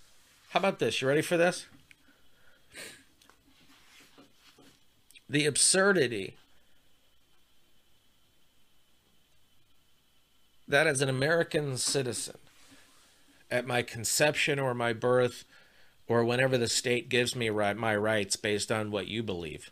How 0.49 0.59
about 0.59 0.77
this? 0.77 1.01
You 1.01 1.07
ready 1.07 1.23
for 1.23 1.37
this? 1.37 1.65
The 5.27 5.47
absurdity 5.47 6.35
that 10.67 10.85
as 10.85 11.01
an 11.01 11.09
American 11.09 11.77
citizen, 11.77 12.35
at 13.53 13.67
my 13.67 13.81
conception 13.81 14.59
or 14.59 14.73
my 14.73 14.93
birth, 14.93 15.45
or 16.07 16.25
whenever 16.25 16.57
the 16.57 16.67
state 16.67 17.07
gives 17.07 17.35
me 17.35 17.49
my 17.49 17.95
rights 17.95 18.35
based 18.35 18.71
on 18.71 18.91
what 18.91 19.07
you 19.07 19.23
believe. 19.23 19.71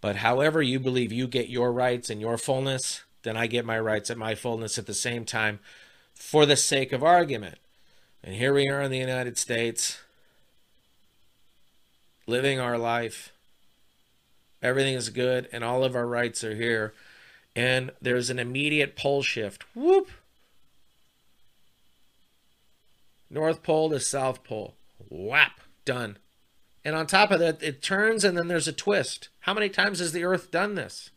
But 0.00 0.16
however 0.16 0.62
you 0.62 0.80
believe 0.80 1.12
you 1.12 1.26
get 1.26 1.48
your 1.48 1.72
rights 1.72 2.10
and 2.10 2.20
your 2.20 2.38
fullness, 2.38 3.02
then 3.22 3.36
I 3.36 3.46
get 3.46 3.64
my 3.64 3.78
rights 3.78 4.10
at 4.10 4.18
my 4.18 4.34
fullness 4.34 4.78
at 4.78 4.86
the 4.86 4.94
same 4.94 5.24
time 5.24 5.60
for 6.14 6.46
the 6.46 6.56
sake 6.56 6.92
of 6.92 7.04
argument. 7.04 7.58
And 8.22 8.34
here 8.34 8.54
we 8.54 8.68
are 8.68 8.82
in 8.82 8.90
the 8.90 8.98
United 8.98 9.38
States, 9.38 10.00
living 12.26 12.58
our 12.58 12.78
life. 12.78 13.32
Everything 14.62 14.94
is 14.94 15.10
good, 15.10 15.48
and 15.52 15.62
all 15.62 15.84
of 15.84 15.94
our 15.94 16.06
rights 16.06 16.42
are 16.42 16.54
here 16.54 16.94
and 17.56 17.90
there's 18.02 18.28
an 18.28 18.38
immediate 18.38 18.94
pole 18.94 19.22
shift. 19.22 19.64
Whoop! 19.74 20.10
North 23.30 23.62
Pole 23.62 23.90
to 23.90 24.00
South 24.00 24.44
Pole. 24.44 24.74
Whap! 25.08 25.60
Done. 25.84 26.18
And 26.84 26.94
on 26.94 27.06
top 27.06 27.30
of 27.30 27.40
that, 27.40 27.62
it 27.62 27.82
turns 27.82 28.24
and 28.24 28.36
then 28.38 28.48
there's 28.48 28.68
a 28.68 28.72
twist. 28.72 29.28
How 29.40 29.54
many 29.54 29.68
times 29.68 29.98
has 29.98 30.12
the 30.12 30.24
Earth 30.24 30.50
done 30.50 30.74
this? 30.74 31.10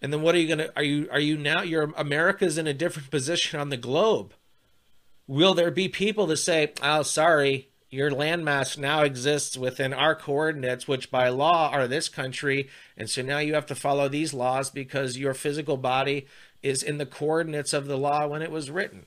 And 0.00 0.12
then 0.12 0.22
what 0.22 0.34
are 0.34 0.38
you 0.38 0.48
gonna 0.48 0.70
are 0.76 0.82
you 0.82 1.08
are 1.10 1.20
you 1.20 1.36
now 1.36 1.62
your 1.62 1.92
America's 1.96 2.58
in 2.58 2.66
a 2.66 2.74
different 2.74 3.10
position 3.10 3.58
on 3.58 3.70
the 3.70 3.76
globe? 3.76 4.34
Will 5.26 5.54
there 5.54 5.70
be 5.70 5.88
people 5.88 6.26
to 6.26 6.36
say, 6.36 6.72
Oh, 6.82 7.02
sorry, 7.02 7.68
your 7.94 8.10
landmass 8.10 8.76
now 8.76 9.02
exists 9.02 9.56
within 9.56 9.92
our 9.92 10.16
coordinates, 10.16 10.88
which 10.88 11.12
by 11.12 11.28
law 11.28 11.70
are 11.70 11.86
this 11.86 12.08
country. 12.08 12.68
And 12.96 13.08
so 13.08 13.22
now 13.22 13.38
you 13.38 13.54
have 13.54 13.66
to 13.66 13.74
follow 13.76 14.08
these 14.08 14.34
laws 14.34 14.68
because 14.68 15.16
your 15.16 15.32
physical 15.32 15.76
body 15.76 16.26
is 16.60 16.82
in 16.82 16.98
the 16.98 17.06
coordinates 17.06 17.72
of 17.72 17.86
the 17.86 17.96
law 17.96 18.26
when 18.26 18.42
it 18.42 18.50
was 18.50 18.70
written. 18.70 19.06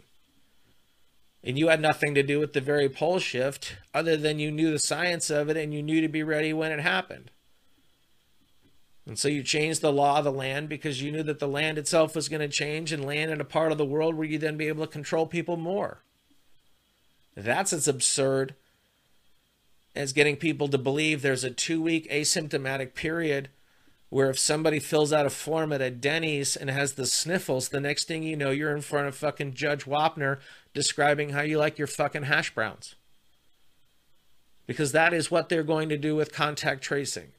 And 1.43 1.60
you 1.60 1.67
had 1.67 1.82
nothing 1.82 2.15
to 2.15 2.23
do 2.23 2.39
with 2.39 2.54
the 2.54 2.62
very 2.62 2.88
pole 2.88 3.19
shift 3.19 3.76
other 3.93 4.15
than 4.15 4.39
you 4.39 4.52
knew 4.52 4.71
the 4.71 4.80
science 4.80 5.30
of 5.30 5.50
it 5.50 5.58
and 5.58 5.73
you 5.73 5.84
knew 5.84 6.00
to 6.00 6.08
be 6.08 6.23
ready 6.23 6.54
when 6.54 6.71
it 6.71 6.80
happened. 6.80 7.30
And 9.06 9.19
so 9.19 9.28
you 9.28 9.43
changed 9.43 9.82
the 9.82 9.91
law 9.91 10.19
of 10.19 10.23
the 10.23 10.32
land 10.32 10.69
because 10.69 11.02
you 11.02 11.12
knew 11.12 11.23
that 11.23 11.39
the 11.39 11.47
land 11.47 11.78
itself 11.78 12.15
was 12.15 12.30
going 12.30 12.41
to 12.41 12.47
change 12.47 12.93
and 12.93 13.06
land 13.06 13.32
in 13.32 13.41
a 13.41 13.45
part 13.45 13.73
of 13.73 13.78
the 13.78 13.86
world 13.86 14.15
where 14.15 14.28
you'd 14.28 14.41
then 14.41 14.58
be 14.58 14.67
able 14.69 14.86
to 14.86 14.91
control 14.91 15.26
people 15.26 15.58
more. 15.58 16.04
That's 17.36 17.73
as 17.73 17.88
absurd 17.88 18.56
as 19.97 20.13
getting 20.13 20.38
people 20.38 20.67
to 20.67 20.77
believe 20.77 21.21
there's 21.21 21.43
a 21.43 21.51
two 21.51 21.81
week 21.81 22.10
asymptomatic 22.12 22.93
period 22.93 23.49
where 24.10 24.29
if 24.29 24.39
somebody 24.39 24.79
fills 24.79 25.12
out 25.12 25.25
a 25.25 25.29
form 25.29 25.73
at 25.73 25.81
a 25.81 25.89
Denny's 25.89 26.55
and 26.55 26.69
has 26.69 26.93
the 26.93 27.05
sniffles, 27.05 27.69
the 27.69 27.81
next 27.81 28.05
thing 28.05 28.23
you 28.23 28.38
know, 28.38 28.51
you're 28.51 28.75
in 28.75 28.81
front 28.81 29.07
of 29.07 29.15
fucking 29.15 29.53
Judge 29.53 29.86
Wapner 29.86 30.39
describing 30.73 31.29
how 31.29 31.41
you 31.41 31.57
like 31.57 31.77
your 31.77 31.88
fucking 31.88 32.23
hash 32.23 32.53
browns. 32.53 32.95
Because 34.65 34.91
that 34.93 35.13
is 35.13 35.31
what 35.31 35.49
they're 35.49 35.63
going 35.63 35.89
to 35.89 35.97
do 35.97 36.15
with 36.15 36.31
contact 36.31 36.83
tracing. 36.83 37.31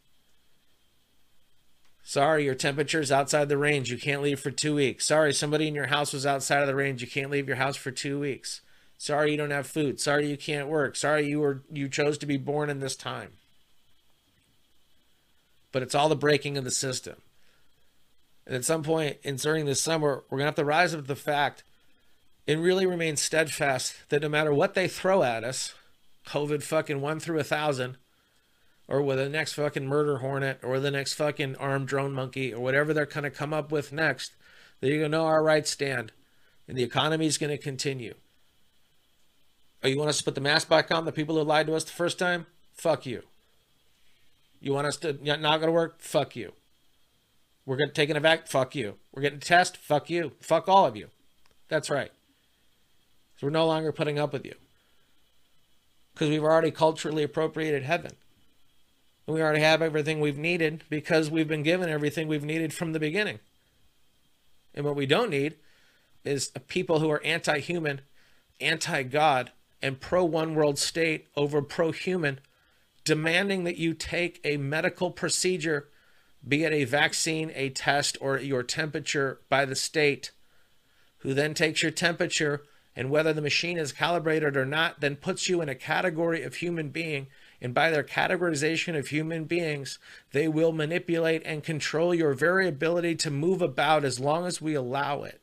Sorry, 2.02 2.44
your 2.44 2.54
temperature's 2.54 3.12
outside 3.12 3.48
the 3.48 3.58
range. 3.58 3.90
You 3.90 3.98
can't 3.98 4.22
leave 4.22 4.40
for 4.40 4.50
two 4.50 4.74
weeks. 4.74 5.06
Sorry, 5.06 5.32
somebody 5.32 5.68
in 5.68 5.74
your 5.74 5.88
house 5.88 6.12
was 6.12 6.26
outside 6.26 6.62
of 6.62 6.66
the 6.66 6.74
range. 6.74 7.02
You 7.02 7.08
can't 7.08 7.30
leave 7.30 7.48
your 7.48 7.58
house 7.58 7.76
for 7.76 7.90
two 7.90 8.18
weeks. 8.18 8.62
Sorry 8.98 9.30
you 9.30 9.36
don't 9.36 9.52
have 9.52 9.68
food. 9.68 10.00
Sorry 10.00 10.28
you 10.28 10.36
can't 10.36 10.68
work. 10.68 10.96
Sorry 10.96 11.28
you 11.28 11.38
were 11.38 11.62
you 11.72 11.88
chose 11.88 12.18
to 12.18 12.26
be 12.26 12.36
born 12.36 12.68
in 12.68 12.80
this 12.80 12.96
time. 12.96 13.30
But 15.70 15.82
it's 15.82 15.94
all 15.94 16.08
the 16.08 16.16
breaking 16.16 16.58
of 16.58 16.64
the 16.64 16.72
system. 16.72 17.16
And 18.44 18.56
at 18.56 18.64
some 18.64 18.82
point 18.82 19.18
in 19.22 19.36
during 19.36 19.66
this 19.66 19.80
summer, 19.80 20.24
we're 20.28 20.38
gonna 20.38 20.48
have 20.48 20.56
to 20.56 20.64
rise 20.64 20.94
up 20.94 21.02
to 21.02 21.06
the 21.06 21.14
fact 21.14 21.62
and 22.48 22.62
really 22.62 22.86
remain 22.86 23.16
steadfast 23.16 23.94
that 24.08 24.22
no 24.22 24.28
matter 24.28 24.52
what 24.52 24.74
they 24.74 24.88
throw 24.88 25.22
at 25.22 25.44
us, 25.44 25.74
COVID 26.26 26.62
fucking 26.62 27.00
one 27.00 27.20
through 27.20 27.38
a 27.38 27.44
thousand, 27.44 27.98
or 28.88 29.02
with 29.02 29.18
the 29.18 29.28
next 29.28 29.52
fucking 29.52 29.86
murder 29.86 30.18
hornet, 30.18 30.58
or 30.62 30.80
the 30.80 30.90
next 30.90 31.12
fucking 31.12 31.54
armed 31.56 31.86
drone 31.86 32.12
monkey, 32.12 32.52
or 32.52 32.60
whatever 32.60 32.92
they're 32.92 33.06
gonna 33.06 33.30
come 33.30 33.54
up 33.54 33.70
with 33.70 33.92
next, 33.92 34.32
that 34.80 34.88
you're 34.88 34.98
gonna 34.98 35.10
know 35.10 35.26
our 35.26 35.44
rights 35.44 35.70
stand. 35.70 36.10
And 36.66 36.76
the 36.76 36.82
economy 36.82 37.26
is 37.26 37.38
gonna 37.38 37.58
continue. 37.58 38.14
Oh, 39.82 39.88
you 39.88 39.96
want 39.96 40.10
us 40.10 40.18
to 40.18 40.24
put 40.24 40.34
the 40.34 40.40
mask 40.40 40.68
back 40.68 40.90
on? 40.90 41.04
The 41.04 41.12
people 41.12 41.36
who 41.36 41.42
lied 41.42 41.66
to 41.68 41.74
us 41.74 41.84
the 41.84 41.92
first 41.92 42.18
time? 42.18 42.46
Fuck 42.74 43.06
you. 43.06 43.22
You 44.60 44.72
want 44.72 44.86
us 44.86 44.96
to 44.98 45.12
not 45.22 45.60
going 45.60 45.68
to 45.68 45.72
work? 45.72 46.00
Fuck 46.00 46.34
you. 46.34 46.52
We're 47.64 47.76
going 47.76 47.90
to 47.90 47.94
take 47.94 48.10
an 48.10 48.16
evac? 48.16 48.48
Fuck 48.48 48.74
you. 48.74 48.94
We're 49.12 49.22
getting 49.22 49.38
a 49.38 49.42
test? 49.42 49.76
Fuck 49.76 50.10
you. 50.10 50.32
Fuck 50.40 50.68
all 50.68 50.86
of 50.86 50.96
you. 50.96 51.08
That's 51.68 51.90
right. 51.90 52.10
So 53.36 53.46
we're 53.46 53.52
no 53.52 53.66
longer 53.66 53.92
putting 53.92 54.18
up 54.18 54.32
with 54.32 54.44
you. 54.44 54.54
Because 56.12 56.30
we've 56.30 56.42
already 56.42 56.70
culturally 56.70 57.22
appropriated 57.22 57.84
heaven. 57.84 58.12
And 59.26 59.34
we 59.34 59.42
already 59.42 59.60
have 59.60 59.82
everything 59.82 60.18
we've 60.18 60.38
needed 60.38 60.82
because 60.88 61.30
we've 61.30 61.46
been 61.46 61.62
given 61.62 61.88
everything 61.88 62.26
we've 62.26 62.42
needed 62.42 62.72
from 62.72 62.92
the 62.92 62.98
beginning. 62.98 63.38
And 64.74 64.84
what 64.84 64.96
we 64.96 65.06
don't 65.06 65.30
need 65.30 65.54
is 66.24 66.50
people 66.66 67.00
who 67.00 67.10
are 67.10 67.22
anti 67.24 67.58
human, 67.60 68.00
anti 68.60 69.02
God, 69.04 69.52
and 69.82 70.00
pro 70.00 70.24
one 70.24 70.54
world 70.54 70.78
state 70.78 71.26
over 71.36 71.62
pro 71.62 71.92
human, 71.92 72.40
demanding 73.04 73.64
that 73.64 73.78
you 73.78 73.94
take 73.94 74.40
a 74.44 74.56
medical 74.56 75.10
procedure, 75.10 75.88
be 76.46 76.64
it 76.64 76.72
a 76.72 76.84
vaccine, 76.84 77.52
a 77.54 77.70
test, 77.70 78.16
or 78.20 78.38
your 78.38 78.62
temperature 78.62 79.40
by 79.48 79.64
the 79.64 79.76
state, 79.76 80.32
who 81.18 81.34
then 81.34 81.54
takes 81.54 81.82
your 81.82 81.92
temperature 81.92 82.62
and 82.98 83.10
whether 83.10 83.32
the 83.32 83.40
machine 83.40 83.78
is 83.78 83.92
calibrated 83.92 84.56
or 84.56 84.66
not, 84.66 84.98
then 84.98 85.14
puts 85.14 85.48
you 85.48 85.60
in 85.60 85.68
a 85.68 85.74
category 85.76 86.42
of 86.42 86.56
human 86.56 86.88
being. 86.88 87.28
And 87.60 87.72
by 87.72 87.90
their 87.90 88.02
categorization 88.02 88.98
of 88.98 89.06
human 89.06 89.44
beings, 89.44 90.00
they 90.32 90.48
will 90.48 90.72
manipulate 90.72 91.42
and 91.44 91.62
control 91.62 92.12
your 92.12 92.34
very 92.34 92.66
ability 92.66 93.14
to 93.16 93.30
move 93.30 93.62
about 93.62 94.04
as 94.04 94.18
long 94.18 94.46
as 94.46 94.60
we 94.60 94.74
allow 94.74 95.22
it. 95.22 95.40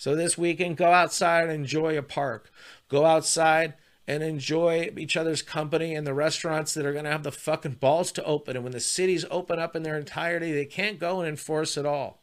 So 0.00 0.16
this 0.16 0.38
weekend, 0.38 0.78
go 0.78 0.90
outside 0.90 1.42
and 1.42 1.52
enjoy 1.52 1.98
a 1.98 2.02
park. 2.02 2.50
Go 2.88 3.04
outside 3.04 3.74
and 4.08 4.22
enjoy 4.22 4.90
each 4.96 5.14
other's 5.14 5.42
company 5.42 5.94
and 5.94 6.06
the 6.06 6.14
restaurants 6.14 6.72
that 6.72 6.86
are 6.86 6.94
going 6.94 7.04
to 7.04 7.10
have 7.10 7.22
the 7.22 7.30
fucking 7.30 7.72
balls 7.72 8.10
to 8.12 8.24
open. 8.24 8.56
And 8.56 8.64
when 8.64 8.72
the 8.72 8.80
cities 8.80 9.26
open 9.30 9.58
up 9.58 9.76
in 9.76 9.82
their 9.82 9.98
entirety, 9.98 10.52
they 10.52 10.64
can't 10.64 10.98
go 10.98 11.20
and 11.20 11.28
enforce 11.28 11.76
it 11.76 11.84
all. 11.84 12.22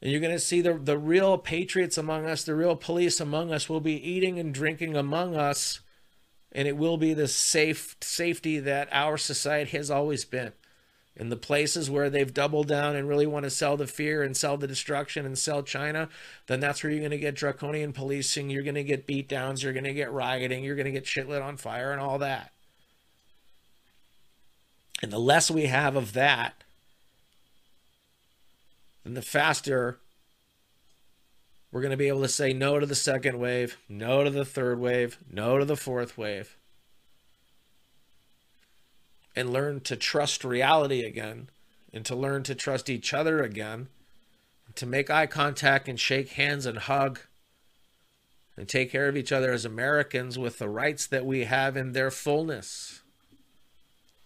And 0.00 0.12
you're 0.12 0.20
going 0.20 0.32
to 0.32 0.38
see 0.38 0.60
the, 0.60 0.74
the 0.74 0.96
real 0.96 1.38
patriots 1.38 1.98
among 1.98 2.24
us, 2.24 2.44
the 2.44 2.54
real 2.54 2.76
police 2.76 3.18
among 3.18 3.52
us 3.52 3.68
will 3.68 3.80
be 3.80 3.96
eating 4.08 4.38
and 4.38 4.54
drinking 4.54 4.96
among 4.96 5.34
us 5.34 5.80
and 6.52 6.68
it 6.68 6.76
will 6.76 6.98
be 6.98 7.14
the 7.14 7.26
safe 7.26 7.96
safety 8.00 8.60
that 8.60 8.88
our 8.92 9.18
society 9.18 9.76
has 9.76 9.90
always 9.90 10.24
been. 10.24 10.52
In 11.16 11.28
the 11.28 11.36
places 11.36 11.88
where 11.88 12.10
they've 12.10 12.34
doubled 12.34 12.66
down 12.66 12.96
and 12.96 13.08
really 13.08 13.26
want 13.26 13.44
to 13.44 13.50
sell 13.50 13.76
the 13.76 13.86
fear 13.86 14.22
and 14.24 14.36
sell 14.36 14.56
the 14.56 14.66
destruction 14.66 15.24
and 15.24 15.38
sell 15.38 15.62
China, 15.62 16.08
then 16.48 16.58
that's 16.58 16.82
where 16.82 16.90
you're 16.90 17.00
going 17.00 17.12
to 17.12 17.18
get 17.18 17.36
draconian 17.36 17.92
policing. 17.92 18.50
You're 18.50 18.64
going 18.64 18.74
to 18.74 18.82
get 18.82 19.06
beat 19.06 19.28
downs. 19.28 19.62
You're 19.62 19.72
going 19.72 19.84
to 19.84 19.94
get 19.94 20.12
rioting. 20.12 20.64
You're 20.64 20.74
going 20.74 20.86
to 20.86 20.92
get 20.92 21.06
shit 21.06 21.28
lit 21.28 21.40
on 21.40 21.56
fire 21.56 21.92
and 21.92 22.00
all 22.00 22.18
that. 22.18 22.50
And 25.02 25.12
the 25.12 25.20
less 25.20 25.50
we 25.50 25.66
have 25.66 25.94
of 25.94 26.14
that, 26.14 26.64
then 29.04 29.14
the 29.14 29.22
faster 29.22 29.98
we're 31.70 31.80
going 31.80 31.90
to 31.90 31.96
be 31.96 32.08
able 32.08 32.22
to 32.22 32.28
say 32.28 32.52
no 32.52 32.78
to 32.78 32.86
the 32.86 32.94
second 32.94 33.38
wave, 33.38 33.76
no 33.88 34.22
to 34.22 34.30
the 34.30 34.44
third 34.44 34.78
wave, 34.78 35.18
no 35.30 35.58
to 35.58 35.64
the 35.64 35.76
fourth 35.76 36.16
wave 36.16 36.56
and 39.36 39.52
learn 39.52 39.80
to 39.80 39.96
trust 39.96 40.44
reality 40.44 41.02
again 41.02 41.48
and 41.92 42.04
to 42.04 42.16
learn 42.16 42.42
to 42.44 42.54
trust 42.54 42.90
each 42.90 43.14
other 43.14 43.42
again, 43.42 43.88
to 44.74 44.86
make 44.86 45.10
eye 45.10 45.26
contact 45.26 45.88
and 45.88 45.98
shake 45.98 46.30
hands 46.30 46.66
and 46.66 46.78
hug 46.78 47.20
and 48.56 48.68
take 48.68 48.90
care 48.90 49.08
of 49.08 49.16
each 49.16 49.32
other 49.32 49.52
as 49.52 49.64
Americans 49.64 50.38
with 50.38 50.58
the 50.58 50.68
rights 50.68 51.06
that 51.06 51.24
we 51.24 51.44
have 51.44 51.76
in 51.76 51.92
their 51.92 52.10
fullness. 52.10 53.02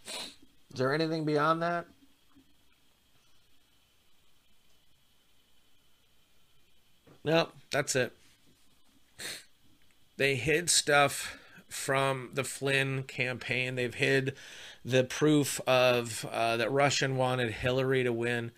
Is 0.06 0.78
there 0.78 0.94
anything 0.94 1.24
beyond 1.24 1.62
that? 1.62 1.86
No, 7.24 7.48
that's 7.70 7.94
it. 7.96 8.12
They 10.16 10.36
hid 10.36 10.70
stuff 10.70 11.38
from 11.68 12.31
the 12.35 12.44
Flynn 12.44 13.02
campaign. 13.04 13.74
They've 13.74 13.94
hid 13.94 14.35
the 14.85 15.04
proof 15.04 15.61
of 15.66 16.24
uh, 16.31 16.57
that 16.57 16.72
Russian 16.72 17.16
wanted 17.16 17.52
Hillary 17.52 18.04
to 18.04 18.12
win. 18.12 18.52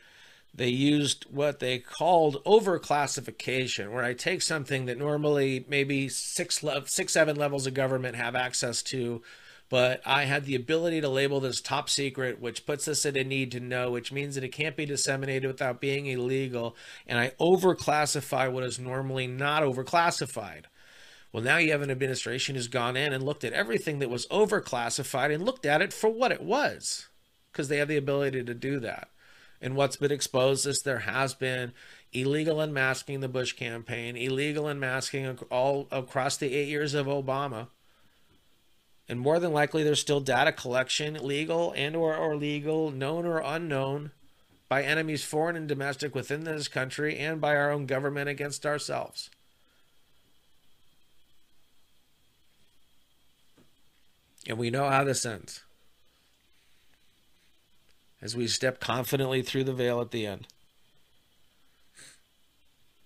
They 0.53 0.69
used 0.69 1.27
what 1.31 1.61
they 1.61 1.79
called 1.79 2.43
overclassification, 2.45 3.93
where 3.93 4.05
I 4.05 4.15
take 4.15 4.43
something 4.43 4.87
that 4.87 4.99
normally 4.99 5.65
maybe 5.69 6.09
six, 6.09 6.63
le- 6.63 6.87
six, 6.87 7.13
seven 7.13 7.37
levels 7.37 7.67
of 7.67 7.75
government 7.75 8.17
have 8.17 8.35
access 8.35 8.83
to, 8.85 9.23
but 9.69 10.01
I 10.05 10.25
had 10.25 10.45
the 10.45 10.57
ability 10.57 11.01
to 11.03 11.09
label 11.09 11.39
this 11.39 11.61
top 11.61 11.89
secret, 11.89 12.41
which 12.41 12.67
puts 12.67 12.89
us 12.89 13.07
at 13.07 13.17
a 13.17 13.23
need 13.23 13.53
to 13.53 13.61
know, 13.61 13.93
which 13.93 14.11
means 14.11 14.35
that 14.35 14.43
it 14.43 14.49
can't 14.49 14.77
be 14.77 14.85
disseminated 14.85 15.47
without 15.47 15.81
being 15.81 16.07
illegal. 16.07 16.77
And 17.07 17.19
I 17.19 17.31
overclassify 17.41 18.51
what 18.51 18.65
is 18.65 18.81
normally 18.81 19.29
not 19.29 19.63
overclassified. 19.63 20.65
Well, 21.33 21.43
now 21.43 21.59
you 21.59 21.71
have 21.73 21.83
an 21.83 21.91
administration 21.91 22.57
who's 22.57 22.69
gone 22.69 22.97
in 22.97 23.13
and 23.13 23.23
looked 23.23 23.45
at 23.45 23.53
everything 23.53 24.01
that 24.01 24.11
was 24.11 24.27
overclassified 24.27 25.33
and 25.33 25.45
looked 25.45 25.65
at 25.65 25.81
it 25.81 25.93
for 25.93 26.11
what 26.11 26.33
it 26.33 26.43
was, 26.43 27.09
because 27.53 27.69
they 27.69 27.77
have 27.79 27.89
the 27.89 27.97
ability 27.97 28.43
to 28.43 28.55
do 28.55 28.81
that. 28.81 29.09
And 29.61 29.77
what's 29.77 29.97
been 29.97 30.11
exposed 30.11 30.67
is 30.67 30.81
there 30.81 31.01
has 31.01 31.35
been 31.35 31.73
illegal 32.13 32.61
unmasking 32.61 33.21
the 33.21 33.29
Bush 33.29 33.53
campaign, 33.53 34.17
illegal 34.17 34.67
unmasking 34.67 35.39
all 35.51 35.87
across 35.91 36.37
the 36.37 36.53
eight 36.53 36.69
years 36.69 36.95
of 36.95 37.07
Obama. 37.07 37.69
And 39.09 39.21
more 39.21 39.39
than 39.39 39.53
likely, 39.53 39.83
there's 39.85 40.01
still 40.01 40.21
data 40.21 40.51
collection, 40.51 41.15
legal 41.15 41.73
and 41.77 41.95
or, 41.95 42.17
or 42.17 42.37
legal, 42.37 42.91
known 42.91 43.27
or 43.27 43.39
unknown, 43.45 44.13
by 44.69 44.83
enemies 44.83 45.25
foreign 45.25 45.57
and 45.57 45.69
domestic 45.69 46.15
within 46.15 46.45
this 46.45 46.69
country 46.69 47.19
and 47.19 47.41
by 47.41 47.55
our 47.55 47.71
own 47.71 47.87
government 47.87 48.29
against 48.29 48.65
ourselves. 48.65 49.31
And 54.51 54.59
we 54.59 54.69
know 54.69 54.89
how 54.89 55.05
this 55.05 55.25
ends. 55.25 55.63
As 58.21 58.35
we 58.35 58.49
step 58.49 58.81
confidently 58.81 59.43
through 59.43 59.63
the 59.63 59.73
veil 59.73 60.01
at 60.01 60.11
the 60.11 60.27
end, 60.27 60.49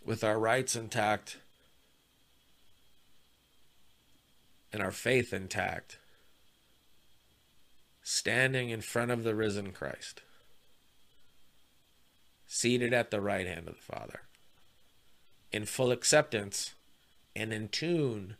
with 0.02 0.24
our 0.24 0.38
rights 0.38 0.74
intact 0.74 1.36
and 4.72 4.82
our 4.82 4.90
faith 4.90 5.34
intact, 5.34 5.98
standing 8.02 8.70
in 8.70 8.80
front 8.80 9.10
of 9.10 9.22
the 9.22 9.34
risen 9.34 9.72
Christ, 9.72 10.22
seated 12.46 12.94
at 12.94 13.10
the 13.10 13.20
right 13.20 13.46
hand 13.46 13.68
of 13.68 13.74
the 13.74 13.82
Father, 13.82 14.22
in 15.52 15.66
full 15.66 15.92
acceptance 15.92 16.72
and 17.36 17.52
in 17.52 17.68
tune 17.68 18.36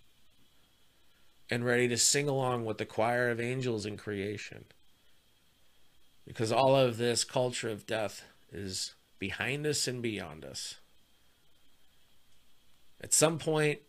and 1.51 1.65
ready 1.65 1.89
to 1.89 1.97
sing 1.97 2.29
along 2.29 2.65
with 2.65 2.79
the 2.79 2.87
choir 2.87 3.31
of 3.31 3.41
angels 3.41 3.87
in 3.87 3.97
creation. 3.97 4.65
Because 6.27 6.51
all 6.51 6.75
of 6.75 6.97
this 6.97 7.23
culture 7.23 7.69
of 7.69 7.87
death 7.87 8.25
is 8.53 8.95
behind 9.19 9.67
us 9.67 9.87
and 9.87 10.01
beyond 10.01 10.45
us. 10.45 10.77
At 13.03 13.13
some 13.13 13.39
point, 13.39 13.81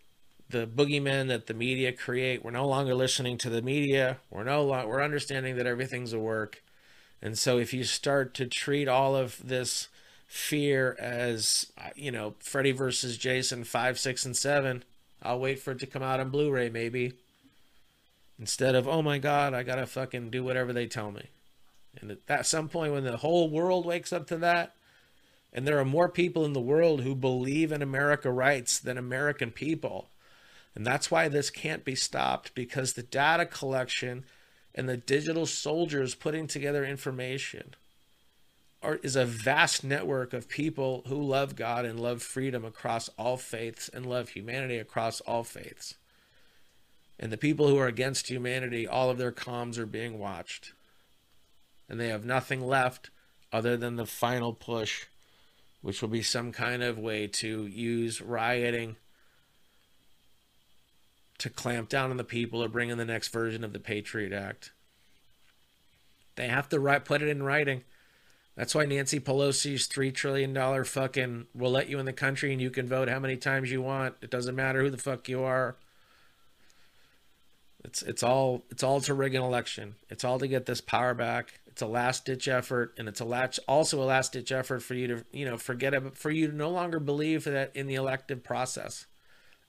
the 0.50 0.68
boogeymen 0.68 1.30
that 1.30 1.48
the 1.48 1.54
media 1.54 1.91
create, 1.94 2.44
we're 2.44 2.52
no 2.52 2.68
longer 2.68 2.94
listening 2.94 3.38
to 3.39 3.50
the 3.50 3.62
media. 3.62 4.18
We're 4.30 4.44
no 4.44 4.63
lo- 4.63 4.88
we're 4.88 5.02
understanding 5.02 5.56
that 5.56 5.65
everything's 5.65 6.13
a 6.13 6.20
work. 6.20 6.62
And 7.22 7.38
so 7.38 7.58
if 7.58 7.74
you 7.74 7.84
start 7.84 8.34
to 8.36 8.46
treat 8.46 8.88
all 8.88 9.15
of 9.15 9.39
this 9.48 9.88
fear 10.28 10.96
as 11.00 11.68
uh, 11.78 11.89
you 11.96 12.12
know, 12.12 12.36
Freddy 12.39 12.72
versus 12.72 13.18
Jason 13.18 13.63
5, 13.63 13.98
6 13.98 14.26
and 14.26 14.36
7, 14.36 14.84
I'll 15.24 15.39
wait 15.39 15.60
for 15.60 15.72
it 15.72 15.80
to 15.80 15.88
come 15.88 16.04
out 16.04 16.20
on 16.20 16.30
Blu-ray 16.30 16.70
maybe 16.70 17.13
instead 18.39 18.76
of 18.76 18.88
oh 18.88 19.02
my 19.02 19.17
god 19.17 19.54
i 19.54 19.63
gotta 19.63 19.86
fucking 19.86 20.30
do 20.30 20.43
whatever 20.43 20.74
they 20.74 20.88
tell 20.88 21.12
me. 21.12 21.24
And 22.02 22.12
at 22.12 22.28
that 22.28 22.45
some 22.45 22.67
point 22.67 22.91
when 22.91 23.06
the 23.06 23.17
whole 23.17 23.50
world 23.50 23.86
wakes 23.86 24.12
up 24.12 24.28
to 24.28 24.38
that 24.38 24.76
and 25.54 25.65
there 25.65 25.80
are 25.80 25.86
more 25.86 26.10
people 26.10 26.43
in 26.43 26.52
the 26.52 26.60
world 26.60 27.02
who 27.02 27.15
believe 27.15 27.71
in 27.71 27.82
america 27.82 28.30
rights 28.30 28.80
than 28.80 28.98
american 28.98 29.52
people 29.52 30.10
and 30.76 30.86
that's 30.86 31.10
why 31.10 31.30
this 31.30 31.50
can't 31.50 31.86
be 31.86 31.95
stopped 31.95 32.54
because 32.54 32.93
the 32.93 33.04
data 33.04 33.45
collection 33.45 34.26
and 34.74 34.89
the 34.89 34.98
digital 34.98 35.45
soldiers 35.45 36.15
putting 36.15 36.48
together 36.48 36.84
information 36.84 37.76
are, 38.84 38.95
is 38.95 39.15
a 39.15 39.26
vast 39.26 39.86
network 39.86 40.34
of 40.34 40.50
people 40.50 41.04
who 41.08 41.15
love 41.15 41.56
god 41.56 41.86
and 41.86 41.98
love 41.98 42.21
freedom 42.21 42.65
across 42.65 43.10
all 43.17 43.38
faiths 43.38 43.89
and 43.89 44.06
love 44.06 44.30
humanity 44.30 44.78
across 44.78 45.21
all 45.21 45.45
faiths 45.45 45.95
and 47.19 47.32
the 47.32 47.38
people 47.38 47.67
who 47.67 47.78
are 47.78 47.88
against 47.88 48.30
humanity, 48.30 48.88
all 48.88 49.10
of 49.10 49.17
their 49.17 49.32
comms 49.32 49.78
are 49.78 49.86
being 49.86 50.19
watched. 50.19 50.73
And 51.88 51.99
they 51.99 52.10
have 52.10 52.25
nothing 52.25 52.62
left 52.62 53.10
other 53.54 53.78
than 53.78 53.95
the 53.95 54.06
final 54.06 54.54
push, 54.54 55.06
which 55.82 56.01
will 56.01 56.10
be 56.10 56.21
some 56.21 56.51
kind 56.51 56.84
of 56.84 56.97
way 56.97 57.28
to 57.28 57.65
use 57.67 58.21
rioting 58.21 58.97
to 61.38 61.49
clamp 61.49 61.89
down 61.89 62.12
on 62.12 62.17
the 62.17 62.23
people 62.23 62.63
or 62.63 62.67
bring 62.67 62.89
in 62.89 62.97
the 62.97 63.06
next 63.06 63.30
version 63.30 63.63
of 63.63 63.73
the 63.73 63.80
Patriot 63.80 64.34
Act. 64.34 64.71
They 66.36 66.47
have 66.47 66.69
to 66.69 66.80
write, 66.80 67.06
put 67.06 67.21
it 67.21 67.30
in 67.30 67.43
writing. 67.43 67.84
That's 68.56 68.73
why 68.73 68.86
Nancy 68.86 69.19
Pelosi's 69.19 69.88
$3 69.88 70.13
trillion 70.13 70.84
fucking 70.84 71.47
will 71.54 71.71
let 71.71 71.89
you 71.89 71.99
in 71.99 72.06
the 72.06 72.13
country 72.13 72.51
and 72.54 72.62
you 72.62 72.69
can 72.69 72.88
vote 72.88 73.10
how 73.10 73.19
many 73.19 73.36
times 73.36 73.71
you 73.71 73.82
want. 73.82 74.15
It 74.21 74.30
doesn't 74.30 74.56
matter 74.56 74.82
who 74.82 74.89
the 74.89 74.97
fuck 74.97 75.28
you 75.28 75.43
are. 75.43 75.75
It's 77.86 78.02
it's 78.02 78.24
all 78.24 78.63
it's 78.71 78.84
all 78.84 79.00
to 79.02 79.13
rig 79.13 79.36
an 79.36 79.43
election. 79.43 79.95
It's 80.10 80.24
all 80.24 80.39
to 80.39 80.48
get 80.48 80.65
this 80.65 80.82
power 80.82 81.13
back. 81.13 81.60
It's 81.67 81.84
a 81.84 81.88
last 81.88 82.26
ditch 82.26 82.48
effort, 82.48 82.95
and 82.98 83.08
it's 83.08 83.19
a 83.19 83.26
last, 83.26 83.60
also 83.67 84.02
a 84.02 84.06
last 84.06 84.34
ditch 84.34 84.52
effort 84.52 84.82
for 84.82 84.95
you 84.95 85.08
to 85.08 85.26
you 85.32 85.45
know 85.45 85.58
forget 85.58 85.93
it, 85.93 86.17
for 86.17 86.32
you 86.32 86.48
to 86.48 86.56
no 86.56 86.69
longer 86.69 87.00
believe 87.00 87.43
that 87.43 87.76
in 87.76 87.86
the 87.86 87.95
elective 87.95 88.43
process, 88.43 89.06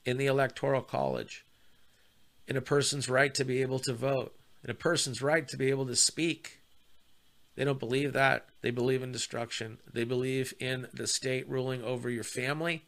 in 0.04 0.16
the 0.16 0.26
electoral 0.26 0.80
college, 0.80 1.44
in 2.48 2.56
a 2.56 2.62
person's 2.62 3.08
right 3.08 3.34
to 3.34 3.44
be 3.44 3.60
able 3.60 3.80
to 3.80 3.92
vote, 3.92 4.34
in 4.64 4.70
a 4.70 4.74
person's 4.74 5.20
right 5.20 5.46
to 5.48 5.56
be 5.58 5.68
able 5.68 5.86
to 5.86 5.96
speak. 5.96 6.60
They 7.54 7.64
don't 7.64 7.80
believe 7.80 8.12
that. 8.14 8.46
They 8.62 8.70
believe 8.70 9.02
in 9.02 9.12
destruction. 9.12 9.78
They 9.92 10.04
believe 10.04 10.54
in 10.58 10.88
the 10.92 11.06
state 11.06 11.48
ruling 11.48 11.82
over 11.82 12.08
your 12.08 12.24
family, 12.24 12.84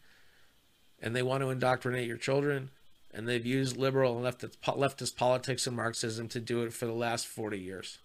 and 1.02 1.14
they 1.14 1.22
want 1.22 1.42
to 1.42 1.50
indoctrinate 1.50 2.06
your 2.06 2.18
children 2.18 2.70
and 3.18 3.26
they've 3.26 3.44
used 3.44 3.76
liberal 3.76 4.16
and 4.16 4.24
leftist, 4.24 4.54
leftist 4.62 5.16
politics 5.16 5.66
and 5.66 5.74
Marxism 5.74 6.28
to 6.28 6.38
do 6.38 6.62
it 6.62 6.72
for 6.72 6.86
the 6.86 6.92
last 6.92 7.26
40 7.26 7.58
years. 7.58 7.98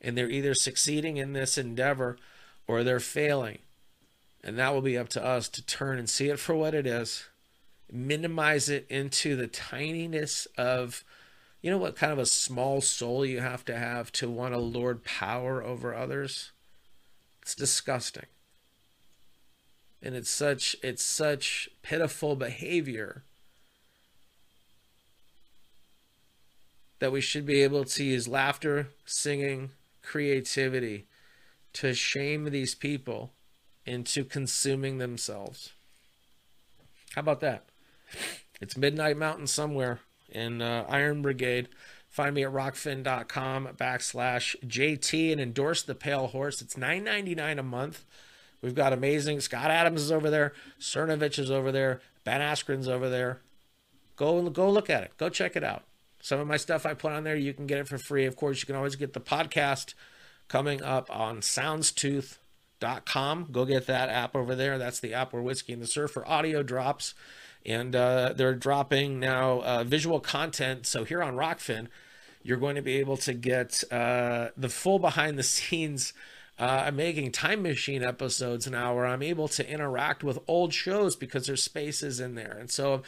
And 0.00 0.18
they're 0.18 0.28
either 0.28 0.54
succeeding 0.54 1.18
in 1.18 1.34
this 1.34 1.56
endeavor 1.56 2.18
or 2.66 2.82
they're 2.82 2.98
failing. 2.98 3.60
And 4.42 4.58
that 4.58 4.74
will 4.74 4.80
be 4.80 4.98
up 4.98 5.08
to 5.10 5.24
us 5.24 5.48
to 5.50 5.64
turn 5.64 6.00
and 6.00 6.10
see 6.10 6.30
it 6.30 6.40
for 6.40 6.56
what 6.56 6.74
it 6.74 6.84
is, 6.84 7.26
minimize 7.92 8.68
it 8.68 8.86
into 8.90 9.36
the 9.36 9.46
tininess 9.46 10.48
of, 10.58 11.04
you 11.60 11.70
know, 11.70 11.78
what 11.78 11.94
kind 11.94 12.12
of 12.12 12.18
a 12.18 12.26
small 12.26 12.80
soul 12.80 13.24
you 13.24 13.38
have 13.38 13.64
to 13.66 13.78
have 13.78 14.10
to 14.14 14.28
want 14.28 14.52
to 14.52 14.58
lord 14.58 15.04
power 15.04 15.62
over 15.62 15.94
others? 15.94 16.50
It's 17.40 17.54
disgusting. 17.54 18.26
And 20.02 20.16
it's 20.16 20.30
such 20.30 20.74
it's 20.82 21.04
such 21.04 21.68
pitiful 21.84 22.34
behavior 22.34 23.22
that 27.02 27.10
we 27.10 27.20
should 27.20 27.44
be 27.44 27.62
able 27.62 27.82
to 27.82 28.04
use 28.04 28.28
laughter, 28.28 28.86
singing, 29.04 29.70
creativity 30.02 31.04
to 31.72 31.92
shame 31.92 32.44
these 32.44 32.76
people 32.76 33.32
into 33.84 34.22
consuming 34.22 34.98
themselves. 34.98 35.72
How 37.16 37.22
about 37.22 37.40
that? 37.40 37.64
It's 38.60 38.76
Midnight 38.76 39.16
Mountain 39.16 39.48
somewhere 39.48 39.98
in 40.30 40.62
uh, 40.62 40.86
Iron 40.88 41.22
Brigade. 41.22 41.68
Find 42.08 42.36
me 42.36 42.44
at 42.44 42.52
rokfin.com 42.52 43.70
backslash 43.76 44.54
JT 44.64 45.32
and 45.32 45.40
endorse 45.40 45.82
the 45.82 45.96
Pale 45.96 46.28
Horse. 46.28 46.62
It's 46.62 46.76
nine 46.76 47.02
ninety 47.02 47.34
nine 47.34 47.58
a 47.58 47.64
month. 47.64 48.04
We've 48.62 48.76
got 48.76 48.92
amazing 48.92 49.40
Scott 49.40 49.72
Adams 49.72 50.02
is 50.02 50.12
over 50.12 50.30
there, 50.30 50.52
Cernovich 50.78 51.40
is 51.40 51.50
over 51.50 51.72
there, 51.72 52.00
Ben 52.22 52.40
Askren's 52.40 52.86
over 52.86 53.08
there. 53.08 53.40
Go 54.14 54.48
go 54.50 54.70
look 54.70 54.88
at 54.88 55.02
it. 55.02 55.10
Go 55.16 55.28
check 55.28 55.56
it 55.56 55.64
out. 55.64 55.82
Some 56.22 56.38
of 56.38 56.46
my 56.46 56.56
stuff 56.56 56.86
I 56.86 56.94
put 56.94 57.12
on 57.12 57.24
there, 57.24 57.34
you 57.34 57.52
can 57.52 57.66
get 57.66 57.80
it 57.80 57.88
for 57.88 57.98
free. 57.98 58.26
Of 58.26 58.36
course, 58.36 58.60
you 58.60 58.66
can 58.66 58.76
always 58.76 58.94
get 58.94 59.12
the 59.12 59.20
podcast 59.20 59.94
coming 60.46 60.80
up 60.80 61.10
on 61.14 61.40
soundstooth.com. 61.40 63.48
Go 63.50 63.64
get 63.64 63.88
that 63.88 64.08
app 64.08 64.36
over 64.36 64.54
there. 64.54 64.78
That's 64.78 65.00
the 65.00 65.14
app 65.14 65.32
where 65.32 65.42
Whiskey 65.42 65.72
and 65.72 65.82
the 65.82 65.86
Surfer 65.86 66.24
audio 66.24 66.62
drops. 66.62 67.14
And 67.66 67.96
uh, 67.96 68.34
they're 68.36 68.54
dropping 68.54 69.18
now 69.18 69.62
uh, 69.62 69.82
visual 69.82 70.20
content. 70.20 70.86
So 70.86 71.02
here 71.02 71.24
on 71.24 71.34
Rokfin, 71.34 71.88
you're 72.44 72.56
going 72.56 72.76
to 72.76 72.82
be 72.82 72.98
able 72.98 73.16
to 73.18 73.34
get 73.34 73.82
uh, 73.90 74.50
the 74.56 74.68
full 74.68 75.00
behind 75.00 75.36
the 75.36 75.42
scenes. 75.42 76.12
Uh, 76.56 76.84
I'm 76.86 76.96
making 76.96 77.32
time 77.32 77.62
machine 77.62 78.04
episodes 78.04 78.70
now 78.70 78.94
where 78.94 79.06
I'm 79.06 79.22
able 79.22 79.48
to 79.48 79.68
interact 79.68 80.22
with 80.22 80.38
old 80.46 80.72
shows 80.72 81.16
because 81.16 81.46
there's 81.46 81.64
spaces 81.64 82.20
in 82.20 82.36
there. 82.36 82.56
And 82.60 82.70
so 82.70 83.02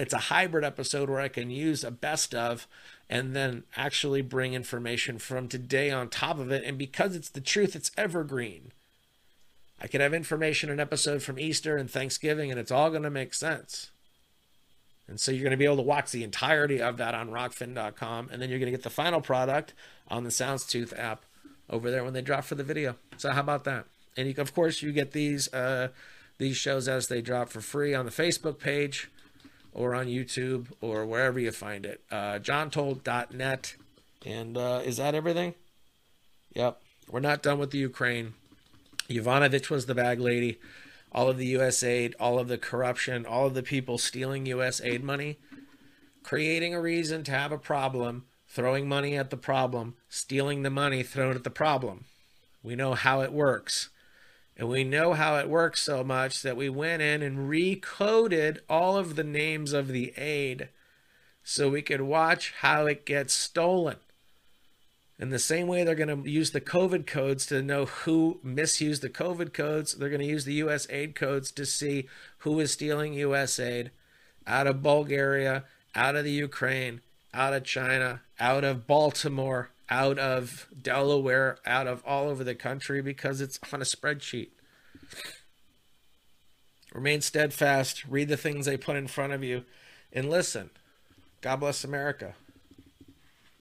it's 0.00 0.14
a 0.14 0.18
hybrid 0.18 0.64
episode 0.64 1.10
where 1.10 1.20
I 1.20 1.28
can 1.28 1.50
use 1.50 1.84
a 1.84 1.90
best 1.90 2.34
of 2.34 2.66
and 3.10 3.36
then 3.36 3.64
actually 3.76 4.22
bring 4.22 4.54
information 4.54 5.18
from 5.18 5.46
today 5.46 5.90
on 5.90 6.08
top 6.08 6.38
of 6.38 6.50
it. 6.50 6.64
And 6.64 6.78
because 6.78 7.14
it's 7.14 7.28
the 7.28 7.40
truth, 7.40 7.76
it's 7.76 7.90
evergreen. 7.98 8.72
I 9.82 9.88
could 9.88 10.00
have 10.00 10.14
information, 10.14 10.70
an 10.70 10.80
episode 10.80 11.22
from 11.22 11.38
Easter 11.38 11.76
and 11.76 11.90
Thanksgiving, 11.90 12.50
and 12.50 12.58
it's 12.58 12.70
all 12.70 12.90
going 12.90 13.02
to 13.02 13.10
make 13.10 13.34
sense. 13.34 13.90
And 15.06 15.20
so 15.20 15.32
you're 15.32 15.42
going 15.42 15.50
to 15.50 15.56
be 15.56 15.64
able 15.64 15.76
to 15.76 15.82
watch 15.82 16.12
the 16.12 16.24
entirety 16.24 16.80
of 16.80 16.96
that 16.96 17.14
on 17.14 17.30
rokfin.com, 17.30 18.30
And 18.32 18.40
then 18.40 18.48
you're 18.48 18.58
going 18.58 18.72
to 18.72 18.76
get 18.76 18.84
the 18.84 18.90
final 18.90 19.20
product 19.20 19.74
on 20.08 20.24
the 20.24 20.30
Soundstooth 20.30 20.98
app 20.98 21.24
over 21.68 21.90
there 21.90 22.04
when 22.04 22.14
they 22.14 22.22
drop 22.22 22.44
for 22.44 22.54
the 22.54 22.64
video. 22.64 22.96
So 23.18 23.32
how 23.32 23.40
about 23.40 23.64
that? 23.64 23.84
And 24.16 24.28
you, 24.28 24.34
of 24.38 24.54
course, 24.54 24.82
you 24.82 24.92
get 24.92 25.12
these 25.12 25.52
uh, 25.52 25.88
these 26.38 26.56
shows 26.56 26.88
as 26.88 27.08
they 27.08 27.20
drop 27.20 27.50
for 27.50 27.60
free 27.60 27.94
on 27.94 28.06
the 28.06 28.10
Facebook 28.10 28.58
page 28.58 29.10
or 29.72 29.94
on 29.94 30.06
YouTube 30.06 30.66
or 30.80 31.06
wherever 31.06 31.38
you 31.38 31.52
find 31.52 31.86
it. 31.86 32.02
Uh, 32.10 32.38
JohnTold.net. 32.38 33.76
And 34.26 34.56
uh, 34.56 34.82
is 34.84 34.98
that 34.98 35.14
everything? 35.14 35.54
Yep. 36.54 36.80
We're 37.08 37.20
not 37.20 37.42
done 37.42 37.58
with 37.58 37.70
the 37.70 37.78
Ukraine. 37.78 38.34
Yovanovitch 39.08 39.70
was 39.70 39.86
the 39.86 39.94
bag 39.94 40.20
lady. 40.20 40.58
All 41.12 41.28
of 41.28 41.38
the 41.38 41.46
U.S. 41.46 41.82
aid, 41.82 42.14
all 42.20 42.38
of 42.38 42.48
the 42.48 42.58
corruption, 42.58 43.26
all 43.26 43.46
of 43.46 43.54
the 43.54 43.62
people 43.62 43.98
stealing 43.98 44.46
U.S. 44.46 44.80
aid 44.80 45.02
money, 45.02 45.38
creating 46.22 46.72
a 46.72 46.80
reason 46.80 47.24
to 47.24 47.32
have 47.32 47.50
a 47.50 47.58
problem, 47.58 48.26
throwing 48.46 48.88
money 48.88 49.16
at 49.16 49.30
the 49.30 49.36
problem, 49.36 49.94
stealing 50.08 50.62
the 50.62 50.70
money 50.70 51.02
thrown 51.02 51.34
at 51.34 51.42
the 51.42 51.50
problem. 51.50 52.04
We 52.62 52.76
know 52.76 52.94
how 52.94 53.22
it 53.22 53.32
works. 53.32 53.88
And 54.60 54.68
we 54.68 54.84
know 54.84 55.14
how 55.14 55.36
it 55.36 55.48
works 55.48 55.80
so 55.80 56.04
much 56.04 56.42
that 56.42 56.54
we 56.54 56.68
went 56.68 57.00
in 57.00 57.22
and 57.22 57.48
recoded 57.48 58.58
all 58.68 58.98
of 58.98 59.16
the 59.16 59.24
names 59.24 59.72
of 59.72 59.88
the 59.88 60.12
aid 60.18 60.68
so 61.42 61.70
we 61.70 61.80
could 61.80 62.02
watch 62.02 62.52
how 62.60 62.84
it 62.84 63.06
gets 63.06 63.32
stolen. 63.32 63.96
In 65.18 65.30
the 65.30 65.38
same 65.38 65.66
way 65.66 65.82
they're 65.82 65.94
going 65.94 66.24
to 66.24 66.30
use 66.30 66.50
the 66.50 66.60
COVID 66.60 67.06
codes 67.06 67.46
to 67.46 67.62
know 67.62 67.86
who 67.86 68.38
misused 68.42 69.00
the 69.00 69.08
COVID 69.08 69.54
codes, 69.54 69.94
they're 69.94 70.10
going 70.10 70.20
to 70.20 70.26
use 70.26 70.44
the 70.44 70.60
US 70.64 70.86
aid 70.90 71.14
codes 71.14 71.50
to 71.52 71.64
see 71.64 72.06
who 72.40 72.60
is 72.60 72.70
stealing 72.70 73.14
US 73.14 73.58
aid 73.58 73.90
out 74.46 74.66
of 74.66 74.82
Bulgaria, 74.82 75.64
out 75.94 76.16
of 76.16 76.24
the 76.24 76.32
Ukraine, 76.32 77.00
out 77.32 77.54
of 77.54 77.64
China, 77.64 78.20
out 78.38 78.64
of 78.64 78.86
Baltimore, 78.86 79.70
out 79.90 80.18
of 80.18 80.68
Delaware, 80.80 81.58
out 81.66 81.86
of 81.86 82.02
all 82.06 82.28
over 82.28 82.44
the 82.44 82.54
country 82.54 83.02
because 83.02 83.40
it's 83.40 83.58
on 83.72 83.82
a 83.82 83.84
spreadsheet. 83.84 84.50
Remain 86.94 87.20
steadfast, 87.20 88.04
read 88.06 88.28
the 88.28 88.36
things 88.36 88.66
they 88.66 88.76
put 88.76 88.96
in 88.96 89.06
front 89.06 89.32
of 89.32 89.44
you, 89.44 89.64
and 90.12 90.30
listen. 90.30 90.70
God 91.40 91.56
bless 91.56 91.84
America. 91.84 92.34